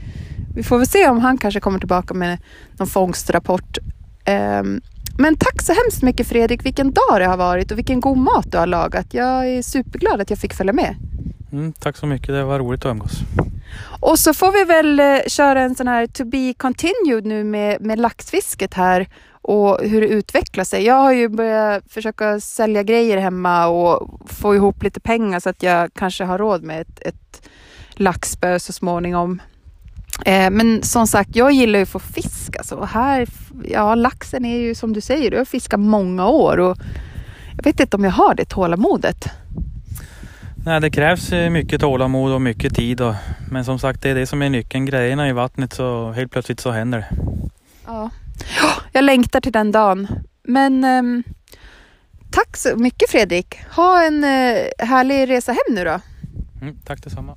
vi 0.56 0.64
får 0.64 0.78
väl 0.78 0.88
se 0.88 1.10
om 1.10 1.20
han 1.20 1.38
kanske 1.38 1.60
kommer 1.60 1.80
tillbaka 1.80 2.14
med 2.14 2.38
någon 2.78 2.88
fångstrapport. 2.88 3.78
Um, 4.60 4.82
men 5.18 5.36
tack 5.36 5.62
så 5.62 5.74
hemskt 5.74 6.04
mycket 6.04 6.28
Fredrik, 6.28 6.66
vilken 6.66 6.92
dag 6.92 7.20
det 7.20 7.26
har 7.26 7.38
varit 7.38 7.72
och 7.72 7.78
vilken 7.78 8.00
god 8.00 8.18
mat 8.18 8.52
du 8.52 8.58
har 8.58 8.68
lagat. 8.68 9.14
Jag 9.14 9.48
är 9.48 9.62
superglad 9.62 10.22
att 10.22 10.30
jag 10.30 10.40
fick 10.40 10.54
följa 10.54 10.74
med. 10.74 10.96
Mm, 11.52 11.74
tack 11.74 11.98
så 11.98 12.06
mycket, 12.06 12.28
det 12.28 12.44
var 12.44 12.60
roligt 12.60 12.86
att 12.86 12.92
umgås. 12.92 13.12
Och 14.00 14.20
så 14.20 14.34
får 14.34 14.52
vi 14.52 14.64
väl 14.64 15.00
eh, 15.00 15.28
köra 15.28 15.62
en 15.62 15.76
sån 15.76 15.88
här 15.88 16.08
to 16.08 16.26
be 16.26 16.54
continued 16.58 17.26
nu 17.26 17.44
med, 17.44 17.82
med 17.82 18.00
laxfisket 18.00 18.74
här 18.74 19.08
och 19.42 19.80
hur 19.82 20.02
det 20.02 20.08
utvecklar 20.08 20.64
sig. 20.64 20.86
Jag 20.86 20.96
har 20.96 21.12
ju 21.12 21.30
börjat 21.30 21.84
försöka 21.90 22.40
sälja 22.40 22.84
grejer 22.84 23.18
hemma 23.18 23.68
och 23.68 24.20
få 24.30 24.56
ihop 24.56 24.84
lite 24.84 25.00
pengar 25.00 25.40
så 25.40 25.50
att 25.50 25.64
jag 25.64 25.94
kanske 25.94 26.24
har 26.24 26.38
råd 26.38 26.64
med 26.64 26.82
ett, 26.82 27.00
ett 27.02 27.50
laxspö 27.92 28.60
så 28.60 28.74
småningom. 28.74 29.42
Eh, 30.26 30.50
men 30.50 30.84
som 30.84 31.08
sagt, 31.08 31.36
jag 31.36 31.52
gillar 31.52 31.80
ju 31.80 31.84
att 31.84 31.90
få 31.90 32.00
fisk 32.00 32.58
alltså. 32.58 32.84
här, 32.84 33.28
ja, 33.64 33.96
laxen 33.96 34.46
är 34.46 34.58
ju 34.58 34.76
som 34.76 34.94
du 34.94 35.02
säger, 35.02 35.32
du 35.32 35.38
har 35.38 35.46
fiskat 35.46 35.80
många 35.80 36.28
år 36.28 36.58
och 36.58 36.78
jag 37.56 37.64
vet 37.64 37.80
inte 37.80 37.98
om 37.98 38.04
jag 38.04 38.12
har 38.12 38.36
det 38.36 38.46
tålamodet. 38.46 39.30
Nej, 40.66 40.82
det 40.82 40.90
krävs 40.90 41.32
mycket 41.32 41.82
tålamod 41.82 42.32
och 42.34 42.42
mycket 42.42 42.76
tid. 42.76 43.02
Och, 43.02 43.16
men 43.52 43.66
som 43.66 43.80
sagt, 43.80 44.02
det 44.02 44.10
är 44.10 44.16
det 44.16 44.28
som 44.28 44.42
är 44.42 44.50
nyckeln. 44.50 44.86
Grejerna 44.86 45.30
i 45.30 45.32
vattnet 45.32 45.74
så 45.74 46.12
helt 46.12 46.32
plötsligt 46.32 46.60
så 46.60 46.72
händer 46.72 46.98
det. 46.98 47.08
Ja, 47.86 48.10
jag 48.92 49.04
längtar 49.04 49.42
till 49.42 49.52
den 49.52 49.72
dagen. 49.72 50.08
Men 50.44 50.84
um, 50.84 51.24
tack 52.32 52.58
så 52.58 52.76
mycket 52.76 53.10
Fredrik. 53.10 53.60
Ha 53.76 54.04
en 54.04 54.24
uh, 54.24 54.88
härlig 54.88 55.30
resa 55.30 55.52
hem 55.52 55.76
nu 55.76 55.84
då. 55.84 56.00
Mm, 56.62 56.78
tack 56.86 57.04
detsamma. 57.04 57.36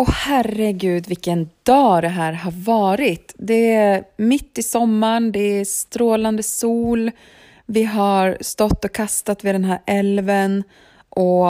Åh 0.00 0.10
herregud 0.10 1.08
vilken 1.08 1.50
dag 1.62 2.02
det 2.02 2.08
här 2.08 2.32
har 2.32 2.50
varit. 2.50 3.34
Det 3.38 3.74
är 3.74 4.04
mitt 4.16 4.58
i 4.58 4.62
sommaren, 4.62 5.32
det 5.32 5.40
är 5.40 5.64
strålande 5.64 6.42
sol. 6.42 7.10
Vi 7.66 7.84
har 7.84 8.38
stått 8.40 8.84
och 8.84 8.92
kastat 8.92 9.44
vid 9.44 9.54
den 9.54 9.64
här 9.64 9.80
älven 9.86 10.64
och 11.08 11.48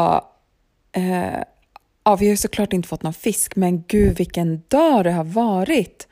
eh, 0.93 1.43
ja, 2.05 2.17
vi 2.17 2.29
har 2.29 2.37
såklart 2.37 2.73
inte 2.73 2.89
fått 2.89 3.03
någon 3.03 3.15
fisk, 3.15 3.57
men 3.57 3.83
gud 3.83 4.19
vilken 4.19 4.63
dag 4.69 5.05
det 5.05 5.13
har 5.13 5.25
varit. 5.25 6.09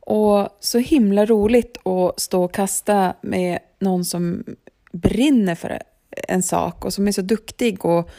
Och 0.00 0.48
så 0.60 0.78
himla 0.78 1.26
roligt 1.26 1.86
att 1.86 2.20
stå 2.20 2.44
och 2.44 2.54
kasta 2.54 3.14
med 3.20 3.58
någon 3.78 4.04
som 4.04 4.44
brinner 4.92 5.54
för 5.54 5.82
en 6.28 6.42
sak 6.42 6.84
och 6.84 6.92
som 6.92 7.08
är 7.08 7.12
så 7.12 7.22
duktig 7.22 7.84
och, 7.84 8.10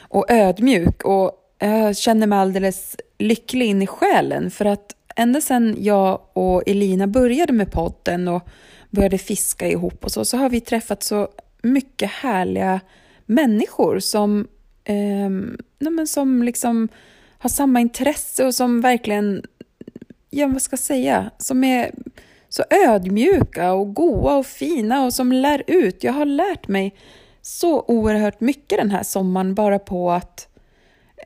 och 0.00 0.30
ödmjuk. 0.30 1.04
Och 1.04 1.38
jag 1.58 1.96
känner 1.96 2.26
mig 2.26 2.38
alldeles 2.38 2.96
lycklig 3.22 3.66
in 3.66 3.82
i 3.82 3.86
själen 3.86 4.50
för 4.50 4.64
att 4.64 4.96
ända 5.16 5.40
sedan 5.40 5.76
jag 5.78 6.20
och 6.32 6.62
Elina 6.66 7.06
började 7.06 7.52
med 7.52 7.72
podden 7.72 8.28
och 8.28 8.48
började 8.90 9.18
fiska 9.18 9.68
ihop 9.68 10.04
och 10.04 10.12
så, 10.12 10.24
så 10.24 10.36
har 10.36 10.48
vi 10.48 10.60
träffat 10.60 11.02
så 11.02 11.28
mycket 11.62 12.10
härliga 12.10 12.80
människor 13.26 13.98
som, 13.98 14.48
eh, 14.84 15.30
men 15.78 16.06
som 16.06 16.42
liksom 16.42 16.88
har 17.38 17.50
samma 17.50 17.80
intresse 17.80 18.46
och 18.46 18.54
som 18.54 18.80
verkligen, 18.80 19.42
ja 20.30 20.46
vad 20.46 20.62
ska 20.62 20.74
jag 20.74 20.80
säga, 20.80 21.30
som 21.38 21.64
är 21.64 21.90
så 22.48 22.64
ödmjuka 22.86 23.72
och 23.72 23.94
goa 23.94 24.36
och 24.36 24.46
fina 24.46 25.04
och 25.04 25.14
som 25.14 25.32
lär 25.32 25.62
ut. 25.66 26.04
Jag 26.04 26.12
har 26.12 26.26
lärt 26.26 26.68
mig 26.68 26.94
så 27.42 27.84
oerhört 27.88 28.40
mycket 28.40 28.78
den 28.78 28.90
här 28.90 29.02
sommaren 29.02 29.54
bara 29.54 29.78
på 29.78 30.10
att 30.10 30.48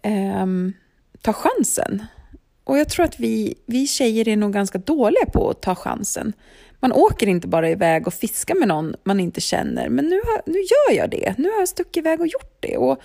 eh, 0.03 0.47
ta 1.27 1.33
chansen. 1.33 2.05
Och 2.65 2.79
jag 2.79 2.89
tror 2.89 3.05
att 3.05 3.21
vi, 3.21 3.55
vi 3.67 3.87
tjejer 3.87 4.29
är 4.29 4.37
nog 4.37 4.53
ganska 4.53 4.79
dåliga 4.79 5.27
på 5.33 5.51
att 5.51 5.63
ta 5.63 5.75
chansen. 5.75 6.33
Man 6.81 6.93
åker 6.93 7.27
inte 7.27 7.49
bara 7.49 7.71
iväg 7.71 8.07
och 8.07 8.15
fiskar 8.15 8.55
med 8.55 8.69
någon 8.69 8.95
man 9.05 9.21
inte 9.21 9.41
känner, 9.41 9.89
men 9.89 10.05
nu, 10.05 10.15
har, 10.15 10.43
nu 10.47 10.59
gör 10.59 11.01
jag 11.01 11.11
det. 11.11 11.35
Nu 11.39 11.51
har 11.51 11.59
jag 11.59 11.69
stuckit 11.69 11.97
iväg 11.97 12.21
och 12.21 12.27
gjort 12.27 12.57
det. 12.61 12.77
Och 12.77 12.99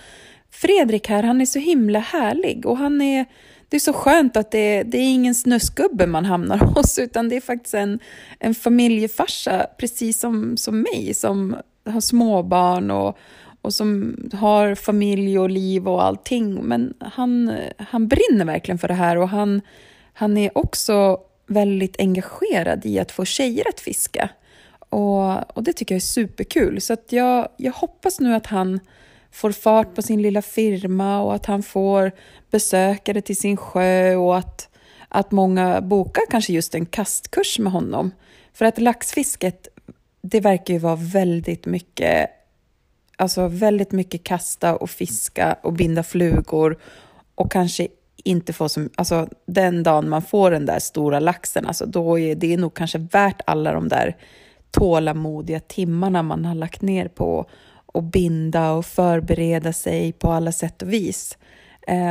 Fredrik 0.50 1.08
här, 1.08 1.22
han 1.22 1.40
är 1.40 1.46
så 1.46 1.58
himla 1.58 1.98
härlig 1.98 2.66
och 2.66 2.76
han 2.76 3.00
är, 3.00 3.26
det 3.68 3.76
är 3.76 3.80
så 3.80 3.92
skönt 3.92 4.36
att 4.36 4.50
det, 4.50 4.82
det 4.82 4.98
är 4.98 5.12
ingen 5.12 5.34
snuskgubbe 5.34 6.06
man 6.06 6.24
hamnar 6.24 6.58
hos, 6.74 6.98
utan 6.98 7.28
det 7.28 7.36
är 7.36 7.40
faktiskt 7.40 7.74
en, 7.74 7.98
en 8.38 8.54
familjefarsa, 8.54 9.66
precis 9.78 10.20
som, 10.20 10.56
som 10.56 10.80
mig, 10.80 11.14
som 11.14 11.56
har 11.86 12.00
småbarn 12.00 12.90
och, 12.90 13.18
och 13.62 13.74
som 13.74 14.16
har 14.32 14.74
familj 14.74 15.38
och 15.38 15.50
liv 15.50 15.88
och 15.88 16.04
allting. 16.04 16.54
Men 16.54 16.94
han, 17.00 17.58
han 17.78 18.08
brinner 18.08 18.44
verkligen 18.44 18.78
för 18.78 18.88
det 18.88 18.94
här 18.94 19.16
och 19.16 19.28
han, 19.28 19.60
han 20.12 20.36
är 20.36 20.58
också 20.58 21.18
väldigt 21.46 22.00
engagerad 22.00 22.86
i 22.86 22.98
att 22.98 23.12
få 23.12 23.24
tjejer 23.24 23.68
att 23.68 23.80
fiska. 23.80 24.28
Och, 24.88 25.56
och 25.56 25.62
det 25.62 25.72
tycker 25.72 25.94
jag 25.94 25.96
är 25.96 26.06
superkul. 26.06 26.80
Så 26.80 26.92
att 26.92 27.12
jag, 27.12 27.48
jag 27.56 27.72
hoppas 27.72 28.20
nu 28.20 28.34
att 28.34 28.46
han 28.46 28.80
får 29.30 29.52
fart 29.52 29.94
på 29.94 30.02
sin 30.02 30.22
lilla 30.22 30.42
firma 30.42 31.22
och 31.22 31.34
att 31.34 31.46
han 31.46 31.62
får 31.62 32.12
besökare 32.50 33.20
till 33.20 33.36
sin 33.36 33.56
sjö 33.56 34.14
och 34.14 34.36
att, 34.36 34.68
att 35.08 35.30
många 35.30 35.80
bokar 35.80 36.22
kanske 36.30 36.52
just 36.52 36.74
en 36.74 36.86
kastkurs 36.86 37.58
med 37.58 37.72
honom. 37.72 38.10
För 38.52 38.64
att 38.64 38.80
laxfisket, 38.80 39.68
det 40.22 40.40
verkar 40.40 40.74
ju 40.74 40.80
vara 40.80 40.96
väldigt 40.96 41.66
mycket 41.66 42.30
Alltså 43.22 43.48
väldigt 43.48 43.92
mycket 43.92 44.24
kasta 44.24 44.76
och 44.76 44.90
fiska 44.90 45.56
och 45.62 45.72
binda 45.72 46.02
flugor 46.02 46.78
och 47.34 47.52
kanske 47.52 47.88
inte 48.24 48.52
få 48.52 48.68
som, 48.68 48.90
alltså 48.96 49.28
den 49.46 49.82
dagen 49.82 50.08
man 50.08 50.22
får 50.22 50.50
den 50.50 50.66
där 50.66 50.78
stora 50.78 51.20
laxen, 51.20 51.66
alltså 51.66 51.86
då 51.86 52.18
är 52.18 52.34
det 52.34 52.56
nog 52.56 52.74
kanske 52.74 52.98
värt 52.98 53.40
alla 53.46 53.72
de 53.72 53.88
där 53.88 54.16
tålamodiga 54.70 55.60
timmarna 55.60 56.22
man 56.22 56.44
har 56.44 56.54
lagt 56.54 56.82
ner 56.82 57.08
på 57.08 57.46
och 57.86 58.02
binda 58.02 58.72
och 58.72 58.86
förbereda 58.86 59.72
sig 59.72 60.12
på 60.12 60.30
alla 60.30 60.52
sätt 60.52 60.82
och 60.82 60.92
vis. 60.92 61.38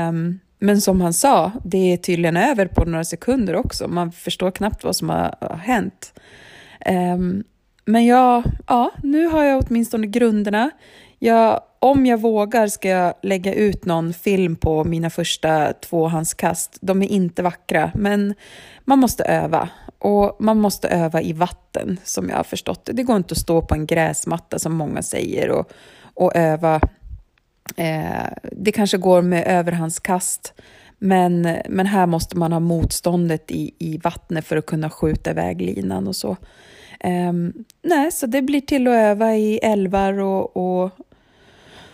Um, 0.10 0.39
men 0.60 0.82
som 0.82 1.02
han 1.02 1.13
sa, 1.13 1.52
det 1.63 1.93
är 1.93 1.97
tydligen 1.97 2.38
över 2.38 2.65
på 2.65 2.86
några 2.86 3.04
sekunder 3.04 3.56
också. 3.56 3.88
Man 3.88 4.12
förstår 4.12 4.52
knappt 4.52 4.84
vad 4.84 4.95
som 4.95 5.10
har, 5.10 5.36
har 5.41 5.58
hänt. 5.58 6.13
Um, 7.15 7.43
men 7.85 8.05
jag, 8.05 8.43
ja, 8.67 8.91
nu 9.03 9.27
har 9.27 9.43
jag 9.43 9.63
åtminstone 9.67 10.07
grunderna. 10.07 10.69
Jag, 11.19 11.61
om 11.79 12.05
jag 12.05 12.21
vågar 12.21 12.67
ska 12.67 12.89
jag 12.89 13.13
lägga 13.21 13.53
ut 13.53 13.85
någon 13.85 14.13
film 14.13 14.55
på 14.55 14.83
mina 14.83 15.09
första 15.09 15.73
tvåhandskast. 15.73 16.77
De 16.81 17.01
är 17.01 17.07
inte 17.07 17.43
vackra, 17.43 17.91
men 17.95 18.35
man 18.85 18.99
måste 18.99 19.23
öva. 19.23 19.69
Och 19.99 20.37
man 20.39 20.57
måste 20.57 20.87
öva 20.87 21.21
i 21.21 21.33
vatten, 21.33 21.99
som 22.03 22.29
jag 22.29 22.37
har 22.37 22.43
förstått 22.43 22.85
det. 22.85 22.93
Det 22.93 23.03
går 23.03 23.17
inte 23.17 23.31
att 23.31 23.37
stå 23.37 23.61
på 23.61 23.75
en 23.75 23.85
gräsmatta, 23.85 24.59
som 24.59 24.73
många 24.73 25.01
säger, 25.01 25.49
och, 25.49 25.71
och 26.13 26.35
öva. 26.35 26.81
Eh, 27.77 28.27
det 28.51 28.71
kanske 28.71 28.97
går 28.97 29.21
med 29.21 29.47
överhandskast, 29.47 30.53
men, 30.99 31.57
men 31.69 31.85
här 31.85 32.05
måste 32.05 32.37
man 32.37 32.51
ha 32.51 32.59
motståndet 32.59 33.51
i, 33.51 33.71
i 33.79 33.97
vattnet 33.97 34.45
för 34.45 34.57
att 34.57 34.65
kunna 34.65 34.89
skjuta 34.89 35.31
iväg 35.31 35.61
linan 35.61 36.07
och 36.07 36.15
så. 36.15 36.37
Um, 37.03 37.53
nej, 37.81 38.11
så 38.11 38.25
det 38.25 38.41
blir 38.41 38.61
till 38.61 38.87
att 38.87 38.93
öva 38.93 39.35
i 39.35 39.57
älvar 39.57 40.19
och, 40.19 40.57
och, 40.57 40.91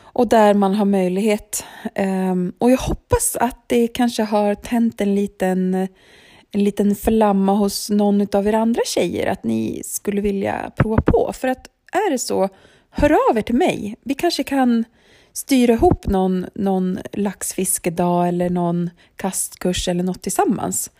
och 0.01 0.27
där 0.27 0.53
man 0.53 0.75
har 0.75 0.85
möjlighet. 0.85 1.65
Um, 1.95 2.53
och 2.57 2.71
jag 2.71 2.77
hoppas 2.77 3.35
att 3.35 3.63
det 3.67 3.87
kanske 3.87 4.23
har 4.23 4.55
tänt 4.55 5.01
en 5.01 5.15
liten, 5.15 5.73
en 6.51 6.63
liten 6.63 6.95
flamma 6.95 7.53
hos 7.53 7.89
någon 7.89 8.27
av 8.33 8.47
er 8.47 8.53
andra 8.53 8.81
tjejer, 8.85 9.27
att 9.27 9.43
ni 9.43 9.81
skulle 9.85 10.21
vilja 10.21 10.71
prova 10.75 11.01
på. 11.01 11.31
För 11.33 11.47
att 11.47 11.67
är 11.91 12.11
det 12.11 12.19
så, 12.19 12.49
hör 12.89 13.29
av 13.29 13.37
er 13.37 13.41
till 13.41 13.55
mig. 13.55 13.95
Vi 14.03 14.13
kanske 14.13 14.43
kan 14.43 14.83
styra 15.33 15.73
ihop 15.73 16.07
någon, 16.07 16.45
någon 16.53 16.99
laxfiskedag 17.13 18.27
eller 18.27 18.49
någon 18.49 18.89
kastkurs 19.15 19.87
eller 19.87 20.03
något 20.03 20.21
tillsammans. 20.21 20.91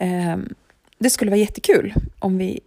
Um, 0.00 0.54
det 0.98 1.10
skulle 1.10 1.30
vara 1.30 1.40
jättekul 1.40 1.94
om 2.18 2.38
vi 2.38 2.60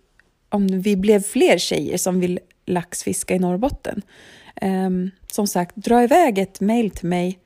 om 0.56 0.68
vi 0.68 0.96
blev 0.96 1.24
fler 1.24 1.58
tjejer 1.58 1.98
som 1.98 2.20
vill 2.20 2.40
laxfiska 2.66 3.36
i 3.36 3.40
Norrbotten. 3.40 4.02
Um, 4.62 5.12
som 5.32 5.48
sagt, 5.48 5.76
dra 5.76 6.04
iväg 6.04 6.38
ett 6.38 6.62
mejl 6.62 6.92
till 6.92 7.08
mig 7.08 7.40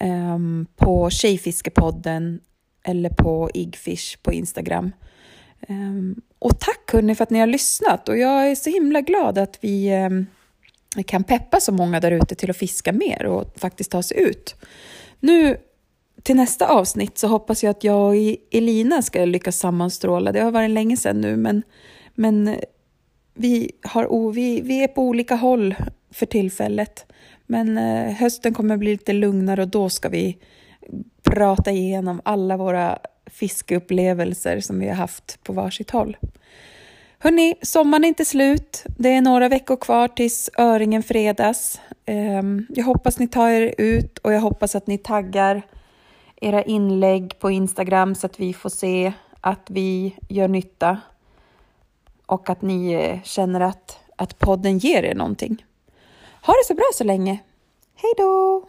um, 0.00 0.66
på 0.76 1.10
Tjejfiskepodden 1.10 2.40
eller 2.84 3.10
på 3.10 3.50
Igfish 3.54 4.18
på 4.22 4.32
Instagram. 4.32 4.92
Um, 5.68 6.20
och 6.38 6.60
tack 6.60 6.92
hörni 6.92 7.14
för 7.14 7.22
att 7.22 7.30
ni 7.30 7.38
har 7.38 7.46
lyssnat 7.46 8.08
och 8.08 8.18
jag 8.18 8.50
är 8.50 8.54
så 8.54 8.70
himla 8.70 9.00
glad 9.00 9.38
att 9.38 9.58
vi 9.60 9.90
kan 11.06 11.24
peppa 11.24 11.60
så 11.60 11.72
många 11.72 12.00
där 12.00 12.12
ute 12.12 12.34
till 12.34 12.50
att 12.50 12.56
fiska 12.56 12.92
mer 12.92 13.26
och 13.26 13.58
faktiskt 13.58 13.90
ta 13.90 14.02
sig 14.02 14.18
ut. 14.20 14.56
Nu 15.20 15.56
till 16.22 16.36
nästa 16.36 16.66
avsnitt 16.66 17.18
så 17.18 17.26
hoppas 17.26 17.62
jag 17.62 17.70
att 17.70 17.84
jag 17.84 18.08
och 18.08 18.16
e- 18.16 18.36
Elina 18.50 19.02
ska 19.02 19.24
lyckas 19.24 19.58
sammanstråla. 19.58 20.32
Det 20.32 20.40
har 20.40 20.50
varit 20.50 20.70
länge 20.70 20.96
sedan 20.96 21.20
nu 21.20 21.36
men 21.36 21.62
men 22.20 22.56
vi, 23.34 23.70
har, 23.82 24.32
vi, 24.32 24.60
vi 24.60 24.84
är 24.84 24.88
på 24.88 25.02
olika 25.02 25.34
håll 25.34 25.74
för 26.10 26.26
tillfället. 26.26 27.12
Men 27.46 27.78
eh, 27.78 28.12
hösten 28.12 28.54
kommer 28.54 28.76
bli 28.76 28.90
lite 28.90 29.12
lugnare 29.12 29.62
och 29.62 29.68
då 29.68 29.88
ska 29.88 30.08
vi 30.08 30.38
prata 31.22 31.70
igenom 31.70 32.20
alla 32.24 32.56
våra 32.56 32.98
fiskeupplevelser 33.26 34.60
som 34.60 34.78
vi 34.78 34.88
har 34.88 34.94
haft 34.94 35.38
på 35.42 35.52
varsitt 35.52 35.90
håll. 35.90 36.16
Hörni, 37.18 37.54
sommaren 37.62 38.04
är 38.04 38.08
inte 38.08 38.24
slut. 38.24 38.84
Det 38.98 39.08
är 39.08 39.20
några 39.20 39.48
veckor 39.48 39.76
kvar 39.76 40.08
tills 40.08 40.50
öringen 40.58 41.02
fredas. 41.02 41.80
Ehm, 42.06 42.66
jag 42.68 42.84
hoppas 42.84 43.18
ni 43.18 43.28
tar 43.28 43.48
er 43.48 43.74
ut 43.78 44.18
och 44.18 44.32
jag 44.32 44.40
hoppas 44.40 44.74
att 44.74 44.86
ni 44.86 44.98
taggar 44.98 45.62
era 46.40 46.62
inlägg 46.62 47.38
på 47.38 47.50
Instagram 47.50 48.14
så 48.14 48.26
att 48.26 48.40
vi 48.40 48.52
får 48.52 48.70
se 48.70 49.12
att 49.40 49.66
vi 49.70 50.16
gör 50.28 50.48
nytta 50.48 50.98
och 52.30 52.50
att 52.50 52.62
ni 52.62 52.92
eh, 52.92 53.22
känner 53.22 53.60
att, 53.60 53.98
att 54.16 54.38
podden 54.38 54.78
ger 54.78 55.02
er 55.02 55.14
någonting. 55.14 55.64
Ha 56.46 56.52
det 56.52 56.66
så 56.66 56.74
bra 56.74 56.84
så 56.94 57.04
länge. 57.04 57.38
Hej 57.94 58.12
då! 58.16 58.62